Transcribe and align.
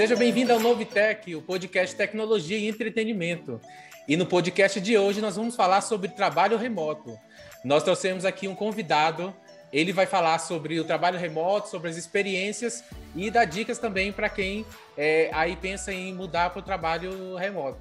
Seja 0.00 0.16
bem-vindo 0.16 0.50
ao 0.50 0.58
Novitec, 0.58 1.36
o 1.36 1.42
podcast 1.42 1.94
Tecnologia 1.94 2.56
e 2.56 2.66
Entretenimento. 2.66 3.60
E 4.08 4.16
no 4.16 4.24
podcast 4.24 4.80
de 4.80 4.96
hoje 4.96 5.20
nós 5.20 5.36
vamos 5.36 5.54
falar 5.54 5.82
sobre 5.82 6.08
trabalho 6.08 6.56
remoto. 6.56 7.18
Nós 7.62 7.82
trouxemos 7.82 8.24
aqui 8.24 8.48
um 8.48 8.54
convidado, 8.54 9.36
ele 9.70 9.92
vai 9.92 10.06
falar 10.06 10.38
sobre 10.38 10.80
o 10.80 10.84
trabalho 10.84 11.18
remoto, 11.18 11.68
sobre 11.68 11.90
as 11.90 11.98
experiências 11.98 12.82
e 13.14 13.30
dar 13.30 13.44
dicas 13.44 13.78
também 13.78 14.10
para 14.10 14.30
quem 14.30 14.64
é, 14.96 15.28
aí 15.34 15.54
pensa 15.54 15.92
em 15.92 16.14
mudar 16.14 16.48
para 16.48 16.60
o 16.60 16.62
trabalho 16.62 17.34
remoto. 17.34 17.78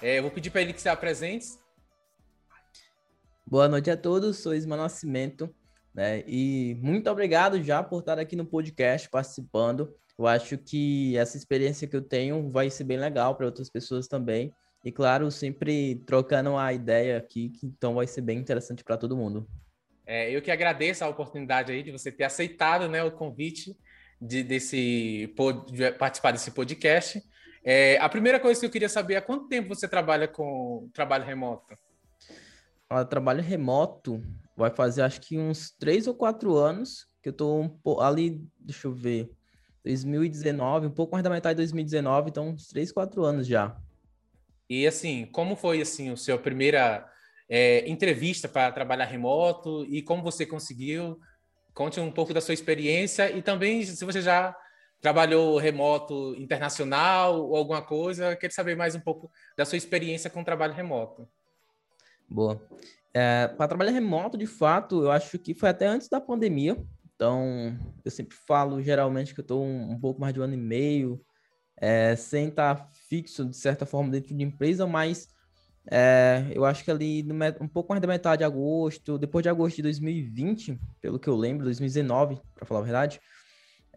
É, 0.00 0.20
vou 0.20 0.30
pedir 0.30 0.50
para 0.50 0.62
ele 0.62 0.72
que 0.72 0.80
se 0.80 0.88
apresente. 0.88 1.48
Boa 3.44 3.66
noite 3.66 3.90
a 3.90 3.96
todos, 3.96 4.38
sou 4.38 4.54
Isma 4.54 4.76
Nascimento, 4.76 5.52
né? 5.92 6.22
E 6.28 6.78
muito 6.80 7.10
obrigado 7.10 7.60
já 7.60 7.82
por 7.82 7.98
estar 7.98 8.20
aqui 8.20 8.36
no 8.36 8.46
podcast 8.46 9.08
participando. 9.08 9.92
Eu 10.18 10.26
acho 10.26 10.56
que 10.56 11.16
essa 11.16 11.36
experiência 11.36 11.86
que 11.86 11.94
eu 11.96 12.02
tenho 12.02 12.50
vai 12.50 12.70
ser 12.70 12.84
bem 12.84 12.98
legal 12.98 13.34
para 13.34 13.46
outras 13.46 13.68
pessoas 13.68 14.08
também. 14.08 14.52
E 14.84 14.90
claro, 14.90 15.30
sempre 15.30 15.96
trocando 16.06 16.56
a 16.56 16.72
ideia 16.72 17.18
aqui, 17.18 17.50
que 17.50 17.66
então 17.66 17.94
vai 17.94 18.06
ser 18.06 18.22
bem 18.22 18.38
interessante 18.38 18.84
para 18.84 18.96
todo 18.96 19.16
mundo. 19.16 19.46
É, 20.06 20.30
eu 20.30 20.40
que 20.40 20.50
agradeço 20.50 21.04
a 21.04 21.08
oportunidade 21.08 21.72
aí 21.72 21.82
de 21.82 21.90
você 21.90 22.12
ter 22.12 22.24
aceitado 22.24 22.88
né, 22.88 23.02
o 23.02 23.10
convite 23.10 23.76
de, 24.20 24.42
desse, 24.42 25.34
de 25.72 25.92
participar 25.92 26.30
desse 26.30 26.52
podcast. 26.52 27.20
É, 27.64 27.98
a 27.98 28.08
primeira 28.08 28.38
coisa 28.38 28.60
que 28.60 28.66
eu 28.66 28.70
queria 28.70 28.88
saber 28.88 29.14
é 29.14 29.16
há 29.16 29.22
quanto 29.22 29.48
tempo 29.48 29.68
você 29.68 29.88
trabalha 29.88 30.28
com 30.28 30.88
trabalho 30.94 31.24
remoto? 31.24 31.74
O 32.88 33.04
trabalho 33.04 33.42
remoto 33.42 34.22
vai 34.56 34.70
fazer 34.70 35.02
acho 35.02 35.20
que 35.20 35.36
uns 35.36 35.72
três 35.72 36.06
ou 36.06 36.14
quatro 36.14 36.54
anos 36.54 37.08
que 37.20 37.28
eu 37.28 37.32
estou 37.32 37.60
um 37.60 38.00
ali, 38.00 38.40
deixa 38.60 38.86
eu 38.86 38.92
ver, 38.92 39.28
2019, 39.86 40.86
um 40.86 40.90
pouco 40.90 41.12
mais 41.12 41.22
da 41.22 41.30
metade 41.30 41.54
de 41.54 41.62
2019, 41.62 42.30
então 42.30 42.48
uns 42.48 42.68
3, 42.68 42.90
4 42.90 43.24
anos 43.24 43.46
já. 43.46 43.76
E 44.68 44.86
assim, 44.86 45.26
como 45.26 45.54
foi 45.54 45.80
assim 45.80 46.10
o 46.10 46.16
seu 46.16 46.38
primeira 46.38 47.08
é, 47.48 47.88
entrevista 47.88 48.48
para 48.48 48.72
trabalhar 48.72 49.04
remoto 49.04 49.84
e 49.84 50.02
como 50.02 50.22
você 50.22 50.44
conseguiu? 50.44 51.18
Conte 51.72 52.00
um 52.00 52.10
pouco 52.10 52.34
da 52.34 52.40
sua 52.40 52.54
experiência 52.54 53.30
e 53.30 53.42
também 53.42 53.84
se 53.84 54.04
você 54.04 54.20
já 54.20 54.56
trabalhou 55.00 55.58
remoto 55.58 56.34
internacional 56.36 57.48
ou 57.48 57.56
alguma 57.56 57.82
coisa, 57.82 58.34
quero 58.34 58.52
saber 58.52 58.76
mais 58.76 58.94
um 58.94 59.00
pouco 59.00 59.30
da 59.56 59.64
sua 59.64 59.78
experiência 59.78 60.28
com 60.28 60.40
o 60.40 60.44
trabalho 60.44 60.74
remoto. 60.74 61.28
Boa. 62.28 62.60
É, 63.14 63.48
para 63.48 63.68
trabalhar 63.68 63.92
remoto, 63.92 64.36
de 64.36 64.46
fato, 64.46 65.04
eu 65.04 65.10
acho 65.10 65.38
que 65.38 65.54
foi 65.54 65.68
até 65.68 65.86
antes 65.86 66.08
da 66.08 66.20
pandemia. 66.20 66.76
Então, 67.16 67.76
eu 68.04 68.10
sempre 68.10 68.36
falo 68.46 68.80
geralmente 68.82 69.34
que 69.34 69.40
eu 69.40 69.42
estou 69.42 69.64
um, 69.64 69.92
um, 69.92 69.98
pouco 69.98 70.20
mais 70.20 70.34
de 70.34 70.40
um 70.40 70.42
ano 70.42 70.54
e 70.54 70.58
meio, 70.58 71.20
é, 71.78 72.14
sem 72.14 72.48
estar 72.48 72.74
tá 72.74 72.90
fixo, 73.08 73.44
de 73.46 73.56
certa 73.56 73.86
forma, 73.86 74.10
dentro 74.10 74.36
de 74.36 74.44
empresa, 74.44 74.86
mas 74.86 75.28
é, 75.90 76.46
eu 76.52 76.64
acho 76.64 76.84
que 76.84 76.90
ali 76.90 77.22
no, 77.22 77.34
um 77.60 77.68
pouco 77.68 77.90
mais 77.90 78.02
da 78.02 78.08
metade 78.08 78.40
de 78.40 78.44
agosto, 78.44 79.18
depois 79.18 79.42
de 79.42 79.48
agosto 79.48 79.76
de 79.76 79.82
2020, 79.82 80.78
pelo 81.00 81.18
que 81.18 81.28
eu 81.28 81.36
lembro, 81.36 81.64
2019, 81.64 82.38
para 82.54 82.66
falar 82.66 82.80
a 82.80 82.84
verdade, 82.84 83.20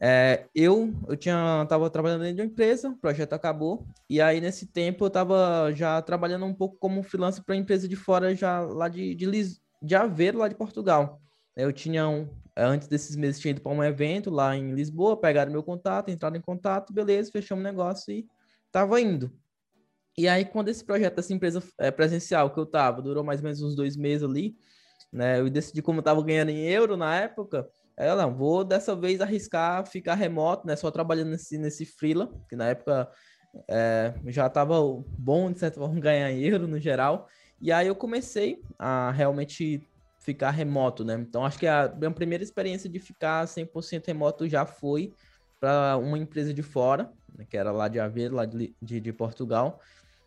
é, 0.02 0.46
eu, 0.56 0.94
eu 1.10 1.18
tinha, 1.18 1.68
trabalhando 1.92 2.22
dentro 2.22 2.38
de 2.38 2.42
uma 2.42 2.48
empresa, 2.48 2.90
o 2.90 2.98
projeto 2.98 3.34
acabou, 3.34 3.86
e 4.10 4.22
aí 4.22 4.40
nesse 4.40 4.66
tempo 4.66 5.04
eu 5.04 5.10
estava 5.10 5.74
já 5.74 6.02
trabalhando 6.02 6.46
um 6.46 6.54
pouco 6.54 6.78
como 6.78 7.04
freelancer 7.04 7.44
para 7.44 7.56
empresa 7.56 7.86
de 7.86 7.98
fora, 7.98 8.34
já 8.34 8.62
lá 8.62 8.88
de, 8.88 9.14
de, 9.14 9.26
Lis, 9.26 9.60
de 9.82 9.96
Aveiro, 9.96 10.38
lá 10.38 10.48
de 10.48 10.56
Portugal. 10.56 11.22
Eu 11.60 11.74
tinha 11.74 12.08
um, 12.08 12.30
antes 12.56 12.88
desses 12.88 13.16
meses 13.16 13.40
tinha 13.40 13.52
ido 13.52 13.62
para 13.62 13.72
um 13.72 13.84
evento 13.84 14.30
lá 14.30 14.56
em 14.56 14.74
Lisboa, 14.74 15.20
pegaram 15.20 15.52
meu 15.52 15.62
contato, 15.62 16.10
entraram 16.10 16.38
em 16.38 16.42
contato, 16.42 16.94
beleza, 16.94 17.32
fechamos 17.32 17.62
o 17.62 17.68
negócio 17.68 18.14
e 18.14 18.26
tava 18.72 19.00
indo. 19.02 19.32
E 20.18 20.28
aí, 20.28 20.46
quando 20.46 20.70
esse 20.70 20.84
projeto 20.84 21.16
dessa 21.16 21.34
empresa 21.34 21.62
é, 21.78 21.92
presencial 21.92 22.54
que 22.54 22.60
eu 22.60 22.66
tava, 22.66 23.02
durou 23.02 23.24
mais 23.24 23.40
ou 23.40 23.46
menos 23.46 23.62
uns 23.62 23.76
dois 23.76 23.96
meses 23.96 24.24
ali, 24.24 24.56
né? 25.12 25.40
Eu 25.40 25.50
decidi 25.50 25.82
como 25.82 26.00
eu 26.00 26.04
tava 26.04 26.24
ganhando 26.24 26.50
em 26.50 26.66
euro 26.68 26.96
na 26.96 27.16
época, 27.16 27.68
eu 27.98 28.16
não, 28.16 28.34
vou 28.34 28.64
dessa 28.64 28.96
vez 28.96 29.20
arriscar 29.20 29.86
ficar 29.86 30.16
remoto, 30.16 30.66
né? 30.66 30.76
Só 30.76 30.90
trabalhando 30.90 31.32
nesse, 31.32 31.58
nesse 31.58 31.86
freela, 31.86 32.32
que 32.48 32.56
na 32.56 32.68
época 32.68 33.10
é, 33.70 34.14
já 34.28 34.50
tava 34.50 34.76
bom, 35.18 35.52
de 35.52 35.60
certa 35.60 35.80
forma, 35.80 36.00
ganhar 36.00 36.32
em 36.32 36.42
euro 36.44 36.68
no 36.68 36.80
geral. 36.80 37.28
E 37.62 37.72
aí 37.72 37.88
eu 37.88 37.96
comecei 37.96 38.62
a 38.78 39.12
realmente 39.12 39.89
ficar 40.20 40.52
remoto, 40.52 41.04
né? 41.04 41.16
Então 41.16 41.46
acho 41.46 41.58
que 41.58 41.66
a 41.66 41.94
minha 41.98 42.12
primeira 42.12 42.44
experiência 42.44 42.90
de 42.90 43.00
ficar 43.00 43.48
100% 43.48 44.06
remoto 44.08 44.48
já 44.48 44.66
foi 44.66 45.14
para 45.60 45.98
uma 45.98 46.18
empresa 46.18 46.54
de 46.54 46.62
fora, 46.62 47.12
né, 47.36 47.46
que 47.50 47.58
era 47.58 47.72
lá 47.72 47.88
de 47.88 48.00
Aveiro, 48.00 48.36
lá 48.36 48.46
de, 48.46 48.76
de, 48.82 49.00
de 49.00 49.14
Portugal. 49.14 49.80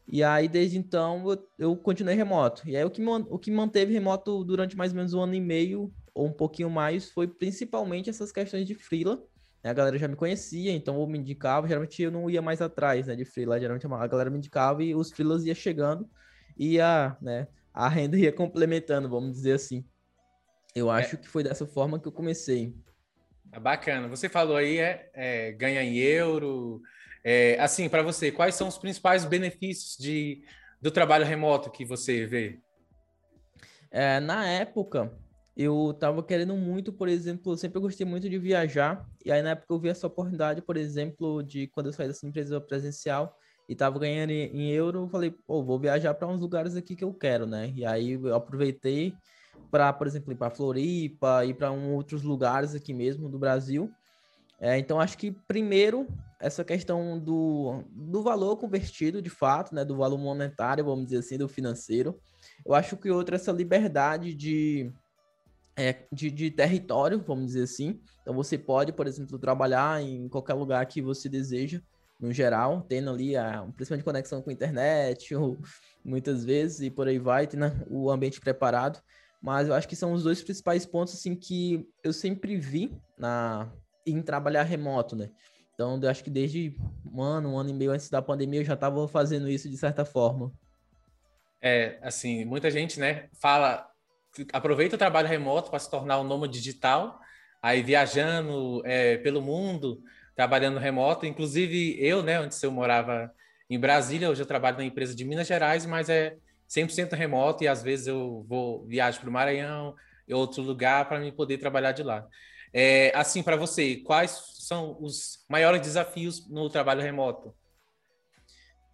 E 0.07 0.23
aí, 0.23 0.49
desde 0.49 0.77
então, 0.77 1.31
eu, 1.31 1.49
eu, 1.59 1.77
continuei 1.77 2.15
remoto. 2.15 2.69
E 2.69 2.77
aí, 2.77 2.85
o 2.85 2.91
que, 2.91 3.03
o 3.03 3.39
que 3.39 3.51
manteve 3.51 3.93
remoto 3.93 4.45
durante 4.45 4.77
mais 4.77 4.93
ou 4.93 4.97
menos 4.97 5.15
um 5.15 5.21
ano 5.21 5.35
e 5.35 5.41
meio, 5.41 5.93
ou 6.13 6.27
um 6.27 6.33
pouquinho 6.33 6.69
mais, 6.69 7.11
foi 7.11 7.27
principalmente 7.29 8.11
essas 8.11 8.33
questões 8.33 8.67
de 8.67 8.75
freela. 8.75 9.23
Né? 9.63 9.71
A 9.71 9.73
galera 9.73 9.97
já 9.97 10.09
me 10.09 10.17
conhecia, 10.17 10.73
então 10.73 11.01
eu 11.01 11.07
me 11.07 11.19
indicava. 11.19 11.69
Geralmente, 11.69 12.03
eu 12.03 12.11
não 12.11 12.29
ia 12.29 12.43
mais 12.43 12.61
atrás 12.61 13.07
né, 13.07 13.15
de 13.15 13.25
freela. 13.25 13.59
Geralmente, 13.61 13.87
a 13.87 14.07
galera 14.07 14.29
me 14.29 14.39
indicava 14.39 14.83
e 14.83 14.95
os 14.95 15.13
freelas 15.13 15.45
ia 15.45 15.55
chegando. 15.55 16.07
E 16.59 16.81
a, 16.81 17.17
né, 17.23 17.47
a 17.73 17.89
renda 17.89 18.19
ia 18.19 18.33
complementando, 18.33 19.09
vamos 19.09 19.33
dizer 19.33 19.53
assim. 19.53 19.85
Eu 20.75 20.93
é. 20.93 21.01
acho 21.01 21.17
é. 21.17 21.19
que 21.19 21.29
foi 21.29 21.43
dessa 21.43 21.67
forma 21.67 21.99
que 21.99 22.07
eu 22.07 22.13
comecei. 22.13 22.75
É 23.51 23.61
bacana. 23.61 24.09
Você 24.09 24.29
falou 24.29 24.57
aí, 24.57 24.79
é, 24.79 25.11
é 25.15 25.53
ganha 25.53 25.83
em 25.83 25.97
euro. 25.97 26.83
É, 27.25 27.59
assim, 27.61 27.89
para 27.89 28.03
você, 28.03 28.33
quais 28.33 28.55
são 28.55 28.69
os 28.69 28.79
principais 28.79 29.25
benefícios 29.25 29.97
de, 29.97 30.43
do 30.81 30.91
trabalho 30.91 31.25
remoto 31.25 31.71
que 31.71 31.85
você 31.85 32.27
vê? 32.27 32.59
É, 33.91 34.19
na 34.21 34.47
época, 34.47 35.13
eu 35.57 35.91
estava 35.91 36.23
querendo 36.23 36.57
muito, 36.57 36.93
por 36.93 37.09
exemplo, 37.09 37.53
eu 37.53 37.57
sempre 37.57 37.79
gostei 37.79 38.07
muito 38.07 38.29
de 38.29 38.39
viajar. 38.39 39.07
E 39.25 39.31
aí, 39.31 39.43
na 39.43 39.51
época, 39.51 39.73
eu 39.73 39.79
vi 39.79 39.91
essa 39.91 40.07
oportunidade, 40.07 40.63
por 40.63 40.77
exemplo, 40.77 41.43
de 41.43 41.67
quando 41.69 41.87
eu 41.87 41.93
saí 41.93 42.09
dessa 42.09 42.27
empresa 42.27 42.61
presencial 42.61 43.37
e 43.73 43.75
estava 43.75 43.99
ganhando 43.99 44.31
em, 44.31 44.71
euro, 44.71 45.05
eu 45.05 45.09
falei, 45.09 45.31
pô, 45.31 45.63
vou 45.63 45.79
viajar 45.79 46.13
para 46.13 46.29
uns 46.29 46.39
lugares 46.39 46.77
aqui 46.77 46.95
que 46.95 47.03
eu 47.03 47.13
quero, 47.15 47.47
né? 47.47 47.73
E 47.75 47.87
aí, 47.87 48.13
eu 48.13 48.35
aproveitei 48.35 49.15
para, 49.71 49.91
por 49.95 50.07
exemplo, 50.07 50.31
ir 50.31 50.37
para 50.37 50.51
Floripa, 50.51 51.43
ir 51.47 51.55
para 51.55 51.73
um, 51.73 51.95
outros 51.95 52.23
lugares 52.23 52.75
aqui 52.75 52.93
mesmo 52.93 53.31
do 53.31 53.39
Brasil. 53.39 53.91
É, 54.61 54.79
então, 54.79 55.01
acho 55.01 55.17
que 55.17 55.33
primeiro 55.49 56.07
essa 56.39 56.63
questão 56.63 57.19
do, 57.19 57.83
do 57.91 58.23
valor 58.23 58.59
convertido, 58.59 59.23
de 59.23 59.31
fato, 59.31 59.75
né, 59.75 59.87
do 59.87 59.97
valor 59.97 60.19
monetário, 60.19 60.85
vamos 60.85 61.07
dizer 61.07 61.19
assim, 61.19 61.39
do 61.39 61.49
financeiro. 61.49 62.21
Eu 62.65 62.75
acho 62.75 62.97
que 62.99 63.11
outra 63.11 63.37
essa 63.37 63.53
liberdade 63.53 64.35
de, 64.35 64.93
é, 65.75 66.05
de, 66.13 66.31
de, 66.31 66.51
território, 66.51 67.25
vamos 67.27 67.47
dizer 67.47 67.63
assim. 67.63 67.99
Então, 68.21 68.35
você 68.35 68.59
pode, 68.59 68.93
por 68.93 69.07
exemplo, 69.07 69.39
trabalhar 69.39 70.03
em 70.03 70.29
qualquer 70.29 70.55
lugar 70.55 70.85
que 70.85 71.01
você 71.01 71.27
deseja, 71.27 71.81
no 72.23 72.33
geral, 72.33 72.87
tendo 72.89 73.11
ali 73.11 73.37
a, 73.37 73.67
principalmente 73.75 74.05
conexão 74.05 74.41
com 74.41 74.51
a 74.51 74.53
internet, 74.53 75.35
ou, 75.37 75.59
muitas 76.05 76.45
vezes, 76.45 76.81
e 76.81 76.91
por 76.91 77.09
aí 77.09 77.19
vai, 77.19 77.47
tendo 77.47 77.71
o 77.91 78.11
ambiente 78.11 78.41
preparado. 78.41 79.03
Mas 79.43 79.67
eu 79.67 79.75
acho 79.75 79.89
que 79.89 79.97
são 79.97 80.13
os 80.13 80.23
dois 80.23 80.41
principais 80.41 80.87
pontos 80.87 81.15
assim 81.15 81.35
que 81.35 81.85
eu 82.05 82.13
sempre 82.13 82.57
vi 82.57 82.97
na 83.19 83.71
em 84.07 84.21
trabalhar 84.21 84.63
remoto, 84.63 85.15
né? 85.15 85.31
Então, 85.75 85.99
eu 86.01 86.09
acho 86.09 86.25
que 86.25 86.31
desde 86.31 86.77
um 87.05 87.23
ano, 87.23 87.53
um 87.53 87.59
ano 87.59 87.71
e 87.71 87.73
meio 87.73 87.93
antes 87.93 88.11
da 88.11 88.21
pandemia, 88.21 88.61
eu 88.61 88.65
já 88.65 88.75
estava 88.75 89.07
fazendo 89.09 89.49
isso 89.49 89.69
de 89.69 89.77
certa 89.77 90.05
forma. 90.05 90.53
É, 91.61 91.99
assim, 92.03 92.45
muita 92.45 92.71
gente, 92.71 92.99
né, 92.99 93.29
fala, 93.41 93.89
aproveita 94.53 94.97
o 94.97 94.99
trabalho 94.99 95.29
remoto 95.29 95.71
para 95.71 95.79
se 95.79 95.89
tornar 95.89 96.21
um 96.21 96.25
nômade 96.25 96.53
digital, 96.53 97.21
aí 97.63 97.83
viajando 97.83 98.83
é, 98.85 99.19
pelo 99.19 99.41
mundo, 99.41 100.03
trabalhando 100.35 100.79
remoto. 100.79 101.27
Inclusive, 101.27 101.97
eu, 101.99 102.23
né, 102.23 102.39
antes 102.39 102.63
eu 102.63 102.71
morava 102.71 103.33
em 103.69 103.79
Brasília, 103.79 104.31
hoje 104.31 104.43
eu 104.43 104.47
trabalho 104.47 104.79
na 104.79 104.85
empresa 104.85 105.15
de 105.15 105.25
Minas 105.25 105.47
Gerais, 105.47 105.87
mas 105.87 106.09
é 106.09 106.37
100% 106.69 107.15
remoto 107.15 107.65
e 107.65 107.69
às 107.69 107.83
vezes 107.83 108.07
eu 108.07 108.45
vou 108.49 108.87
viajo 108.87 109.21
para 109.21 109.29
o 109.29 109.33
Maranhão 109.33 109.95
outro 110.33 110.63
lugar 110.63 111.09
para 111.09 111.21
me 111.21 111.33
poder 111.33 111.59
trabalhar 111.59 111.93
de 111.93 112.03
lá. 112.03 112.27
É, 112.73 113.13
assim, 113.15 113.43
para 113.43 113.57
você, 113.57 113.97
quais 113.97 114.31
são 114.55 114.97
os 115.01 115.45
maiores 115.49 115.83
desafios 115.83 116.49
no 116.49 116.69
trabalho 116.71 117.03
remoto? 117.03 117.55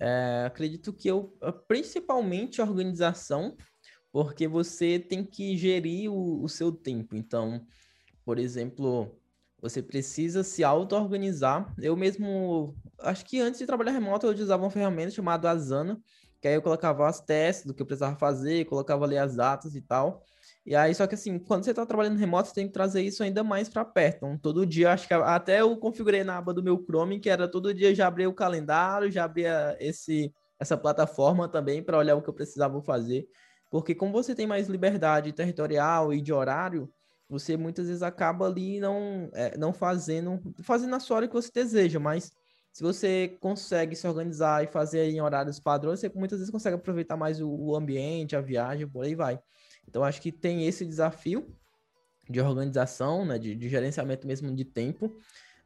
É, 0.01 0.45
acredito 0.47 0.93
que 0.93 1.09
eu, 1.09 1.37
principalmente 1.67 2.61
a 2.61 2.65
organização, 2.65 3.57
porque 4.13 4.49
você 4.49 4.99
tem 4.99 5.25
que 5.25 5.57
gerir 5.57 6.11
o, 6.11 6.43
o 6.43 6.49
seu 6.49 6.73
tempo. 6.73 7.15
Então, 7.15 7.65
por 8.25 8.39
exemplo, 8.39 9.17
você 9.61 9.83
precisa 9.83 10.43
se 10.43 10.63
auto-organizar. 10.63 11.73
Eu 11.79 11.97
mesmo, 11.97 12.77
acho 13.01 13.25
que 13.25 13.41
antes 13.41 13.59
de 13.59 13.67
trabalhar 13.67 13.93
remoto, 13.93 14.27
eu 14.27 14.33
usava 14.33 14.63
uma 14.63 14.71
ferramenta 14.71 15.11
chamada 15.11 15.51
Asana, 15.51 16.01
que 16.41 16.47
aí 16.47 16.55
eu 16.55 16.63
colocava 16.63 17.09
as 17.09 17.21
testes 17.21 17.67
do 17.67 17.75
que 17.75 17.83
eu 17.83 17.87
precisava 17.87 18.17
fazer, 18.17 18.65
colocava 18.67 19.05
ali 19.05 19.19
as 19.19 19.35
datas 19.37 19.75
e 19.75 19.81
tal. 19.81 20.23
E 20.65 20.77
aí, 20.77 20.95
só 20.95 21.07
que 21.07 21.15
assim, 21.15 21.39
quando 21.39 21.65
você 21.65 21.71
está 21.71 21.85
trabalhando 21.85 22.19
remoto, 22.19 22.49
você 22.49 22.55
tem 22.55 22.67
que 22.67 22.73
trazer 22.73 23.03
isso 23.03 23.23
ainda 23.23 23.43
mais 23.43 23.69
para 23.69 23.85
perto. 23.85 24.19
Então, 24.19 24.39
todo 24.39 24.67
dia, 24.67 24.93
acho 24.93 25.09
que 25.09 25.15
até 25.15 25.61
eu 25.61 25.77
configurei 25.77 26.23
na 26.23 26.39
aba 26.39 26.55
do 26.55 26.63
meu 26.63 26.85
Chrome, 26.85 27.19
que 27.19 27.29
era 27.29 27.49
todo 27.49 27.75
dia 27.75 27.95
já 27.95 28.07
abria 28.07 28.29
o 28.29 28.35
calendário, 28.35 29.11
já 29.11 29.25
abria 29.25 29.77
esse, 29.81 30.33
essa 30.61 30.77
plataforma 30.77 31.49
também 31.49 31.83
para 31.83 31.99
olhar 31.99 32.15
o 32.15 32.23
que 32.23 32.29
eu 32.29 32.35
precisava 32.35 32.81
fazer. 32.83 33.27
Porque 33.71 33.95
como 33.95 34.13
você 34.13 34.35
tem 34.35 34.47
mais 34.47 34.69
liberdade 34.69 35.33
territorial 35.33 36.13
e 36.13 36.21
de 36.21 36.33
horário, 36.33 36.91
você 37.29 37.57
muitas 37.57 37.87
vezes 37.87 38.03
acaba 38.03 38.47
ali 38.47 38.81
não, 38.81 39.29
é, 39.33 39.57
não 39.57 39.73
fazendo, 39.73 40.41
fazendo 40.63 40.95
a 40.95 41.01
sua 41.01 41.19
hora 41.19 41.29
que 41.29 41.35
você 41.35 41.51
deseja, 41.53 41.99
mas 41.99 42.33
se 42.73 42.83
você 42.83 43.37
consegue 43.41 43.97
se 43.97 44.07
organizar 44.07 44.63
e 44.63 44.69
fazer 44.69 45.11
em 45.11 45.21
horários 45.21 45.59
padrões, 45.59 46.01
você 46.01 46.09
muitas 46.15 46.39
vezes 46.39 46.53
consegue 46.53 46.77
aproveitar 46.77 47.17
mais 47.17 47.41
o, 47.41 47.49
o 47.49 47.77
ambiente, 47.77 48.37
a 48.37 48.41
viagem, 48.41 48.87
por 48.87 49.05
aí 49.05 49.15
vai. 49.15 49.39
Então, 49.87 50.05
acho 50.05 50.21
que 50.21 50.31
tem 50.31 50.67
esse 50.67 50.87
desafio 50.87 51.55
de 52.29 52.41
organização, 52.41 53.25
né, 53.25 53.39
de, 53.39 53.55
de 53.55 53.69
gerenciamento 53.69 54.27
mesmo 54.27 54.55
de 54.55 54.65
tempo. 54.65 55.17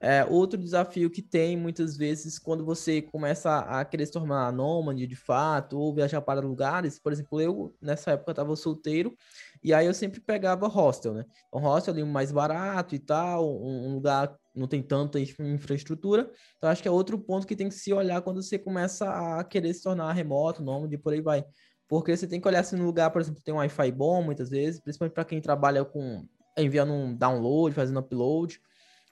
É, 0.01 0.25
outro 0.25 0.59
desafio 0.59 1.09
que 1.09 1.23
tem 1.23 1.57
muitas 1.57 1.97
vezes 1.97 2.37
quando 2.37 2.65
você 2.65 3.01
começa 3.01 3.61
a 3.61 3.85
querer 3.85 4.07
se 4.07 4.13
tornar 4.13 4.53
nômade 4.53 5.07
de 5.07 5.15
fato 5.15 5.79
ou 5.79 5.95
viajar 5.95 6.21
para 6.21 6.41
lugares, 6.41 6.99
por 6.99 7.13
exemplo, 7.13 7.41
eu 7.41 7.77
nessa 7.81 8.11
época 8.13 8.33
estava 8.33 8.57
solteiro 8.57 9.15
e 9.63 9.73
aí 9.73 9.87
eu 9.87 9.95
sempre 9.95 10.21
pegava 10.21 10.67
hostel, 10.67 11.15
né? 11.15 11.25
Um 11.53 11.61
hostel 11.61 11.95
ali 11.95 12.05
mais 12.05 12.33
barato 12.33 12.95
e 12.95 12.99
tal, 12.99 13.49
um, 13.63 13.95
lugar 13.95 14.37
não 14.55 14.67
tem 14.67 14.83
tanta 14.83 15.21
infraestrutura. 15.21 16.31
Então, 16.57 16.69
acho 16.69 16.83
que 16.83 16.89
é 16.89 16.91
outro 16.91 17.19
ponto 17.19 17.47
que 17.47 17.55
tem 17.55 17.69
que 17.69 17.75
se 17.75 17.93
olhar 17.93 18.21
quando 18.23 18.43
você 18.43 18.59
começa 18.59 19.09
a 19.09 19.45
querer 19.45 19.73
se 19.73 19.83
tornar 19.83 20.13
remoto, 20.13 20.63
nômade, 20.63 20.99
por 20.99 21.13
aí 21.13 21.21
vai. 21.21 21.45
Porque 21.89 22.17
você 22.17 22.27
tem 22.27 22.41
que 22.41 22.49
olhar 22.49 22.65
se 22.65 22.75
no 22.75 22.85
lugar, 22.85 23.11
por 23.11 23.21
exemplo, 23.21 23.43
tem 23.45 23.55
um 23.55 23.59
Wi-Fi 23.59 23.93
bom, 23.93 24.23
muitas 24.23 24.51
vezes, 24.51 24.81
principalmente 24.81 25.15
para 25.15 25.25
quem 25.25 25.41
trabalha 25.41 25.85
com 25.85 26.27
enviando 26.57 26.93
um 26.93 27.15
download, 27.15 27.75
fazendo 27.75 28.01
upload. 28.01 28.61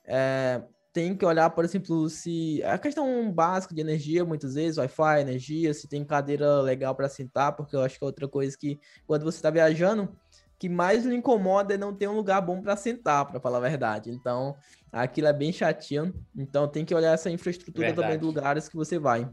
É, 0.05 0.62
tem 0.93 1.17
que 1.17 1.25
olhar, 1.25 1.49
por 1.50 1.64
exemplo, 1.64 2.08
se 2.08 2.62
a 2.64 2.76
questão 2.76 3.31
básica 3.32 3.75
de 3.75 3.81
energia, 3.81 4.25
muitas 4.25 4.55
vezes, 4.55 4.79
Wi-Fi, 4.79 5.20
energia, 5.20 5.73
se 5.73 5.88
tem 5.88 6.05
cadeira 6.05 6.61
legal 6.61 6.94
para 6.94 7.08
sentar, 7.08 7.55
porque 7.55 7.76
eu 7.76 7.82
acho 7.82 7.99
que 7.99 8.05
é 8.05 8.06
outra 8.06 8.26
coisa 8.26 8.56
que, 8.58 8.79
quando 9.06 9.23
você 9.23 9.38
está 9.38 9.50
viajando, 9.50 10.11
que 10.60 10.68
mais 10.68 11.06
lhe 11.06 11.16
incomoda 11.16 11.72
é 11.72 11.78
não 11.78 11.96
ter 11.96 12.06
um 12.06 12.12
lugar 12.12 12.42
bom 12.42 12.60
para 12.60 12.76
sentar, 12.76 13.24
para 13.24 13.40
falar 13.40 13.56
a 13.56 13.62
verdade. 13.62 14.10
Então, 14.10 14.54
aquilo 14.92 15.26
é 15.26 15.32
bem 15.32 15.50
chatinho. 15.50 16.14
Então, 16.36 16.68
tem 16.68 16.84
que 16.84 16.94
olhar 16.94 17.14
essa 17.14 17.30
infraestrutura 17.30 17.86
verdade. 17.86 18.06
também 18.06 18.18
dos 18.18 18.26
lugares 18.26 18.68
que 18.68 18.76
você 18.76 18.98
vai. 18.98 19.26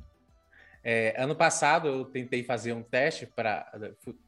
É, 0.82 1.22
ano 1.22 1.36
passado, 1.36 1.90
eu 1.90 2.06
tentei 2.06 2.46
fazer 2.46 2.72
um 2.72 2.82
teste 2.82 3.26
para. 3.26 3.70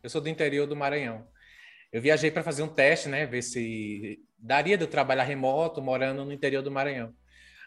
Eu 0.04 0.10
sou 0.10 0.20
do 0.20 0.28
interior 0.28 0.68
do 0.68 0.76
Maranhão. 0.76 1.26
Eu 1.90 2.02
viajei 2.02 2.30
para 2.30 2.44
fazer 2.44 2.64
um 2.64 2.68
teste, 2.68 3.08
né? 3.08 3.26
Ver 3.26 3.44
se 3.44 4.20
daria 4.38 4.78
de 4.78 4.84
eu 4.84 4.90
trabalhar 4.90 5.24
remoto, 5.24 5.82
morando 5.82 6.26
no 6.26 6.34
interior 6.34 6.62
do 6.62 6.70
Maranhão. 6.70 7.14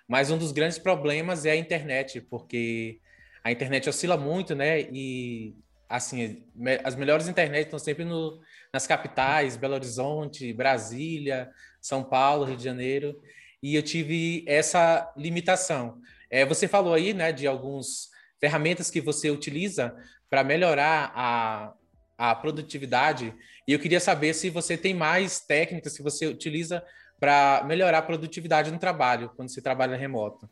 Mas 0.06 0.30
um 0.30 0.36
dos 0.36 0.52
grandes 0.52 0.78
problemas 0.78 1.46
é 1.46 1.52
a 1.52 1.56
internet, 1.56 2.20
porque 2.20 3.00
a 3.42 3.50
internet 3.50 3.88
oscila 3.88 4.18
muito, 4.18 4.54
né? 4.54 4.82
E 4.92 5.56
assim, 5.92 6.42
as 6.82 6.96
melhores 6.96 7.28
internets 7.28 7.66
estão 7.66 7.78
sempre 7.78 8.02
no, 8.02 8.40
nas 8.72 8.86
capitais, 8.86 9.58
Belo 9.58 9.74
Horizonte, 9.74 10.50
Brasília, 10.50 11.50
São 11.82 12.02
Paulo, 12.02 12.46
Rio 12.46 12.56
de 12.56 12.64
Janeiro, 12.64 13.20
e 13.62 13.76
eu 13.76 13.82
tive 13.82 14.42
essa 14.48 15.12
limitação. 15.14 16.00
É, 16.30 16.46
você 16.46 16.66
falou 16.66 16.94
aí, 16.94 17.12
né, 17.12 17.30
de 17.30 17.46
algumas 17.46 18.08
ferramentas 18.40 18.90
que 18.90 19.02
você 19.02 19.30
utiliza 19.30 19.94
para 20.30 20.42
melhorar 20.42 21.12
a, 21.14 21.74
a 22.16 22.34
produtividade, 22.36 23.34
e 23.68 23.72
eu 23.74 23.78
queria 23.78 24.00
saber 24.00 24.32
se 24.32 24.48
você 24.48 24.78
tem 24.78 24.94
mais 24.94 25.40
técnicas 25.40 25.94
que 25.94 26.02
você 26.02 26.26
utiliza 26.26 26.82
para 27.20 27.62
melhorar 27.66 27.98
a 27.98 28.02
produtividade 28.02 28.70
no 28.70 28.78
trabalho, 28.78 29.30
quando 29.36 29.50
você 29.50 29.60
trabalha 29.60 29.94
remoto. 29.94 30.48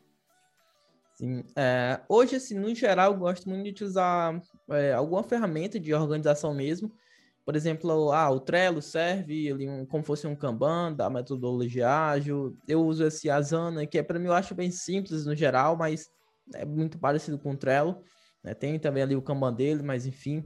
Sim. 1.21 1.43
É, 1.55 2.01
hoje, 2.09 2.35
assim, 2.35 2.57
no 2.57 2.73
geral, 2.73 3.13
eu 3.13 3.19
gosto 3.19 3.47
muito 3.47 3.63
de 3.63 3.69
utilizar 3.69 4.41
é, 4.71 4.91
alguma 4.91 5.21
ferramenta 5.21 5.79
de 5.79 5.93
organização 5.93 6.51
mesmo. 6.51 6.91
Por 7.45 7.55
exemplo, 7.55 8.11
ah, 8.11 8.31
o 8.31 8.39
Trello 8.39 8.81
serve 8.81 9.51
ali 9.51 9.69
um, 9.69 9.85
como 9.85 10.03
fosse 10.03 10.25
um 10.25 10.35
Kanban 10.35 10.93
da 10.93 11.11
metodologia 11.11 11.87
ágil. 11.87 12.57
Eu 12.67 12.83
uso 12.83 13.05
esse 13.05 13.29
Asana, 13.29 13.85
que 13.85 13.99
é 13.99 14.03
para 14.03 14.17
mim 14.17 14.25
eu 14.25 14.33
acho 14.33 14.55
bem 14.55 14.71
simples 14.71 15.23
no 15.23 15.35
geral, 15.35 15.77
mas 15.77 16.09
é 16.55 16.65
muito 16.65 16.97
parecido 16.97 17.37
com 17.37 17.51
o 17.51 17.57
Trello. 17.57 18.03
Né? 18.43 18.55
Tem 18.55 18.79
também 18.79 19.03
ali 19.03 19.15
o 19.15 19.21
Kanban 19.21 19.53
dele, 19.53 19.83
mas 19.83 20.07
enfim. 20.07 20.43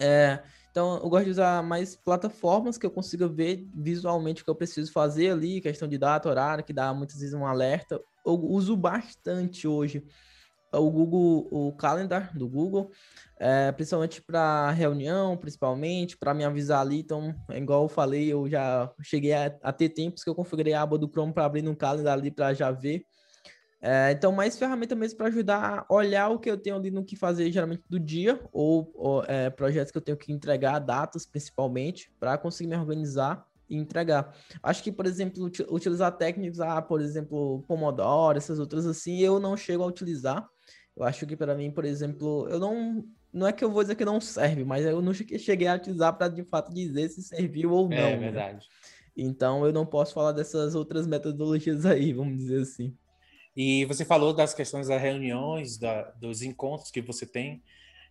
É, 0.00 0.42
então, 0.74 0.96
eu 0.96 1.08
gosto 1.08 1.26
de 1.26 1.30
usar 1.30 1.62
mais 1.62 1.94
plataformas 1.94 2.76
que 2.76 2.84
eu 2.84 2.90
consiga 2.90 3.28
ver 3.28 3.64
visualmente 3.72 4.42
o 4.42 4.44
que 4.44 4.50
eu 4.50 4.56
preciso 4.56 4.90
fazer 4.90 5.30
ali, 5.30 5.60
questão 5.60 5.86
de 5.86 5.96
data, 5.96 6.28
horário, 6.28 6.64
que 6.64 6.72
dá 6.72 6.92
muitas 6.92 7.20
vezes 7.20 7.32
um 7.32 7.46
alerta. 7.46 8.00
Eu 8.26 8.34
uso 8.34 8.76
bastante 8.76 9.68
hoje 9.68 10.04
o 10.72 10.90
Google, 10.90 11.46
o 11.52 11.72
Calendar 11.74 12.36
do 12.36 12.48
Google, 12.48 12.90
é, 13.38 13.70
principalmente 13.70 14.20
para 14.20 14.72
reunião, 14.72 15.36
principalmente, 15.36 16.16
para 16.16 16.34
me 16.34 16.42
avisar 16.42 16.80
ali. 16.80 16.98
Então, 16.98 17.32
é 17.52 17.58
igual 17.58 17.84
eu 17.84 17.88
falei, 17.88 18.32
eu 18.32 18.48
já 18.48 18.92
cheguei 19.00 19.32
a, 19.32 19.56
a 19.62 19.72
ter 19.72 19.90
tempos 19.90 20.24
que 20.24 20.30
eu 20.30 20.34
configurei 20.34 20.72
a 20.72 20.82
aba 20.82 20.98
do 20.98 21.08
Chrome 21.08 21.32
para 21.32 21.44
abrir 21.44 21.62
no 21.62 21.76
Calendar 21.76 22.14
ali 22.14 22.32
para 22.32 22.52
já 22.52 22.72
ver 22.72 23.04
é, 23.86 24.12
então, 24.12 24.32
mais 24.32 24.58
ferramenta 24.58 24.94
mesmo 24.94 25.18
para 25.18 25.26
ajudar 25.26 25.84
a 25.86 25.94
olhar 25.94 26.30
o 26.30 26.38
que 26.38 26.50
eu 26.50 26.56
tenho 26.56 26.74
ali 26.74 26.90
no 26.90 27.04
que 27.04 27.16
fazer, 27.16 27.52
geralmente 27.52 27.82
do 27.86 28.00
dia, 28.00 28.40
ou, 28.50 28.90
ou 28.94 29.24
é, 29.24 29.50
projetos 29.50 29.92
que 29.92 29.98
eu 29.98 30.02
tenho 30.02 30.16
que 30.16 30.32
entregar, 30.32 30.78
datas 30.78 31.26
principalmente, 31.26 32.10
para 32.18 32.38
conseguir 32.38 32.70
me 32.70 32.76
organizar 32.78 33.46
e 33.68 33.76
entregar. 33.76 34.34
Acho 34.62 34.82
que, 34.82 34.90
por 34.90 35.04
exemplo, 35.04 35.50
utilizar 35.68 36.16
técnicas, 36.16 36.60
ah, 36.60 36.80
por 36.80 37.02
exemplo, 37.02 37.62
Pomodoro, 37.68 38.38
essas 38.38 38.58
outras 38.58 38.86
assim, 38.86 39.18
eu 39.18 39.38
não 39.38 39.54
chego 39.54 39.82
a 39.82 39.86
utilizar. 39.86 40.48
Eu 40.96 41.04
acho 41.04 41.26
que 41.26 41.36
para 41.36 41.54
mim, 41.54 41.70
por 41.70 41.84
exemplo, 41.84 42.48
eu 42.48 42.58
não. 42.58 43.04
Não 43.30 43.46
é 43.46 43.52
que 43.52 43.64
eu 43.64 43.70
vou 43.70 43.82
dizer 43.82 43.96
que 43.96 44.04
não 44.04 44.18
serve, 44.18 44.64
mas 44.64 44.86
eu 44.86 45.02
não 45.02 45.12
cheguei 45.12 45.66
a 45.66 45.74
utilizar 45.74 46.16
para 46.16 46.28
de 46.28 46.44
fato 46.44 46.72
dizer 46.72 47.08
se 47.10 47.20
serviu 47.20 47.72
ou 47.72 47.92
é, 47.92 48.00
não. 48.00 48.08
É 48.08 48.16
verdade. 48.16 48.54
Né? 48.54 48.60
Então 49.16 49.66
eu 49.66 49.72
não 49.72 49.84
posso 49.84 50.14
falar 50.14 50.32
dessas 50.32 50.74
outras 50.74 51.06
metodologias 51.06 51.84
aí, 51.84 52.14
vamos 52.14 52.38
dizer 52.38 52.62
assim. 52.62 52.96
E 53.56 53.84
você 53.84 54.04
falou 54.04 54.32
das 54.32 54.52
questões 54.52 54.88
das 54.88 55.00
reuniões, 55.00 55.78
da, 55.78 56.02
dos 56.12 56.42
encontros 56.42 56.90
que 56.90 57.00
você 57.00 57.24
tem. 57.24 57.62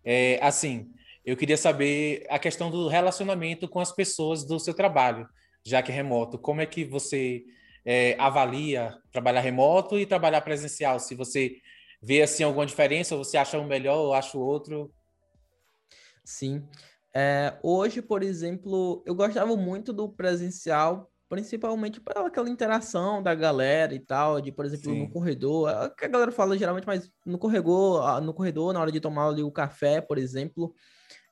É, 0.04 0.40
assim, 0.42 0.92
eu 1.26 1.38
queria 1.38 1.58
saber 1.58 2.26
a 2.30 2.40
questão 2.40 2.70
do 2.70 2.88
relacionamento 2.88 3.68
com 3.68 3.80
as 3.80 3.92
pessoas 3.92 4.44
do 4.46 4.60
seu 4.60 4.74
trabalho, 4.74 5.28
já 5.64 5.82
que 5.82 5.92
é 5.92 5.96
remoto. 5.96 6.38
Como 6.38 6.62
é 6.62 6.66
que 6.66 6.84
você 6.86 7.44
é, 7.86 8.16
avalia 8.18 8.98
trabalhar 9.12 9.42
remoto 9.42 10.00
e 10.00 10.06
trabalhar 10.06 10.42
presencial? 10.42 11.00
Se 11.00 11.16
você 11.16 11.58
vê 12.02 12.22
assim 12.22 12.44
alguma 12.44 12.66
diferença, 12.66 13.16
ou 13.16 13.24
você 13.24 13.38
acha 13.38 13.60
um 13.60 13.68
melhor 13.68 13.98
ou 13.98 14.14
acha 14.14 14.38
o 14.38 14.42
outro? 14.42 14.94
Sim. 16.26 16.68
É, 17.14 17.58
hoje, 17.62 18.02
por 18.02 18.24
exemplo, 18.24 19.04
eu 19.06 19.14
gostava 19.14 19.56
muito 19.56 19.94
do 19.94 20.10
presencial 20.10 21.13
principalmente 21.34 22.00
para 22.00 22.28
aquela 22.28 22.48
interação 22.48 23.22
da 23.24 23.34
galera 23.34 23.96
e 23.96 24.00
tal, 24.00 24.40
de, 24.40 24.52
por 24.52 24.66
exemplo, 24.66 24.92
Sim. 24.92 25.00
no 25.00 25.10
corredor, 25.10 25.68
é 25.68 25.90
que 25.90 26.06
a 26.06 26.08
galera 26.08 26.32
fala 26.32 26.56
geralmente, 26.56 26.86
mas 26.86 27.12
no 27.26 27.40
corredor, 27.40 28.22
no 28.22 28.36
corredor, 28.36 28.72
na 28.72 28.80
hora 28.80 28.92
de 28.92 29.00
tomar 29.00 29.30
ali 29.30 29.42
o 29.42 29.52
café, 29.52 30.00
por 30.00 30.20
exemplo, 30.20 30.76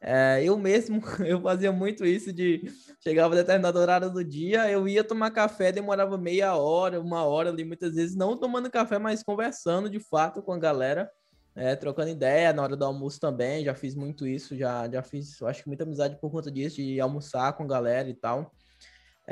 é, 0.01 0.41
eu 0.43 0.57
mesmo, 0.57 0.99
eu 1.23 1.39
fazia 1.39 1.71
muito 1.71 2.03
isso 2.03 2.33
de 2.33 2.63
chegava 2.99 3.35
a 3.35 3.37
determinado 3.37 3.77
horário 3.77 4.09
do 4.09 4.23
dia, 4.23 4.71
eu 4.71 4.87
ia 4.87 5.03
tomar 5.03 5.29
café, 5.29 5.71
demorava 5.71 6.17
meia 6.17 6.55
hora, 6.55 6.99
uma 6.99 7.23
hora 7.23 7.51
ali, 7.51 7.63
muitas 7.63 7.93
vezes, 7.93 8.15
não 8.15 8.35
tomando 8.35 8.71
café, 8.71 8.97
mas 8.97 9.21
conversando 9.21 9.87
de 9.87 9.99
fato 9.99 10.41
com 10.41 10.51
a 10.51 10.57
galera, 10.57 11.11
é, 11.55 11.75
trocando 11.75 12.09
ideia 12.09 12.51
na 12.51 12.63
hora 12.63 12.75
do 12.75 12.85
almoço 12.85 13.19
também, 13.19 13.63
já 13.63 13.75
fiz 13.75 13.93
muito 13.93 14.25
isso, 14.25 14.57
já, 14.57 14.89
já 14.89 15.03
fiz, 15.03 15.39
acho 15.43 15.61
que 15.61 15.67
muita 15.67 15.83
amizade 15.83 16.19
por 16.19 16.31
conta 16.31 16.49
disso, 16.49 16.77
de 16.77 16.99
almoçar 16.99 17.53
com 17.53 17.61
a 17.65 17.67
galera 17.67 18.09
e 18.09 18.15
tal. 18.15 18.51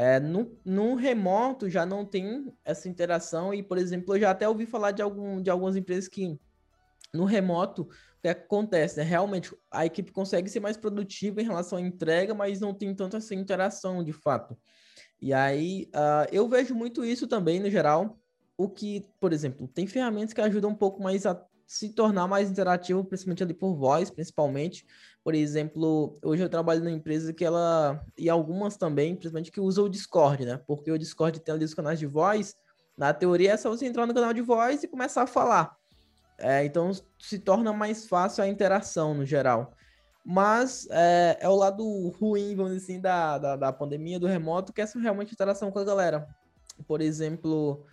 É, 0.01 0.17
no, 0.17 0.57
no 0.63 0.95
remoto 0.95 1.69
já 1.69 1.85
não 1.85 2.05
tem 2.05 2.53
essa 2.63 2.87
interação 2.87 3.53
e, 3.53 3.61
por 3.61 3.77
exemplo, 3.77 4.15
eu 4.15 4.21
já 4.21 4.31
até 4.31 4.47
ouvi 4.47 4.65
falar 4.65 4.91
de, 4.91 5.01
algum, 5.01 5.41
de 5.41 5.49
algumas 5.49 5.75
empresas 5.75 6.07
que 6.07 6.39
no 7.13 7.25
remoto 7.25 7.81
o 7.81 8.21
que 8.21 8.29
acontece, 8.29 8.95
né? 8.95 9.03
Realmente 9.03 9.53
a 9.69 9.85
equipe 9.85 10.13
consegue 10.13 10.49
ser 10.49 10.61
mais 10.61 10.77
produtiva 10.77 11.41
em 11.41 11.45
relação 11.45 11.77
à 11.77 11.81
entrega, 11.81 12.33
mas 12.33 12.61
não 12.61 12.73
tem 12.73 12.95
tanto 12.95 13.17
essa 13.17 13.35
interação 13.35 14.01
de 14.01 14.13
fato. 14.13 14.57
E 15.21 15.33
aí 15.33 15.89
uh, 15.93 16.29
eu 16.31 16.47
vejo 16.47 16.73
muito 16.73 17.03
isso 17.03 17.27
também 17.27 17.59
no 17.59 17.69
geral. 17.69 18.17
O 18.57 18.69
que, 18.69 19.05
por 19.19 19.33
exemplo, 19.33 19.67
tem 19.67 19.85
ferramentas 19.85 20.31
que 20.31 20.39
ajudam 20.39 20.71
um 20.71 20.75
pouco 20.75 21.03
mais 21.03 21.25
a 21.25 21.45
se 21.69 21.89
tornar 21.89 22.27
mais 22.27 22.49
interativo, 22.49 23.05
principalmente 23.05 23.43
ali 23.43 23.53
por 23.53 23.75
voz, 23.75 24.09
principalmente. 24.09 24.87
Por 25.23 25.35
exemplo, 25.35 26.17
hoje 26.23 26.41
eu 26.41 26.49
trabalho 26.49 26.79
numa 26.79 26.89
empresa 26.89 27.31
que 27.31 27.45
ela, 27.45 28.03
e 28.17 28.27
algumas 28.27 28.75
também, 28.75 29.15
principalmente 29.15 29.51
que 29.51 29.61
usam 29.61 29.85
o 29.85 29.89
Discord, 29.89 30.45
né? 30.45 30.59
Porque 30.65 30.91
o 30.91 30.97
Discord 30.97 31.39
tem 31.39 31.53
ali 31.53 31.63
os 31.63 31.75
canais 31.75 31.99
de 31.99 32.07
voz. 32.07 32.57
Na 32.97 33.13
teoria 33.13 33.51
é 33.51 33.57
só 33.57 33.69
você 33.69 33.85
entrar 33.85 34.07
no 34.07 34.15
canal 34.15 34.33
de 34.33 34.41
voz 34.41 34.81
e 34.81 34.87
começar 34.87 35.21
a 35.21 35.27
falar. 35.27 35.77
É, 36.39 36.65
então 36.65 36.89
se 37.19 37.37
torna 37.37 37.71
mais 37.71 38.07
fácil 38.07 38.43
a 38.43 38.47
interação 38.47 39.13
no 39.13 39.23
geral. 39.23 39.71
Mas 40.25 40.87
é, 40.89 41.37
é, 41.39 41.47
o 41.47 41.55
lado 41.55 41.83
ruim, 42.19 42.55
vamos 42.55 42.71
dizer 42.71 42.93
assim, 42.93 42.99
da, 42.99 43.37
da, 43.37 43.55
da 43.55 43.71
pandemia, 43.71 44.19
do 44.19 44.25
remoto, 44.25 44.73
que 44.73 44.81
é 44.81 44.85
essa 44.85 44.99
realmente 44.99 45.33
interação 45.33 45.69
com 45.69 45.77
a 45.77 45.83
galera. 45.83 46.27
Por 46.87 46.99
exemplo, 46.99 47.85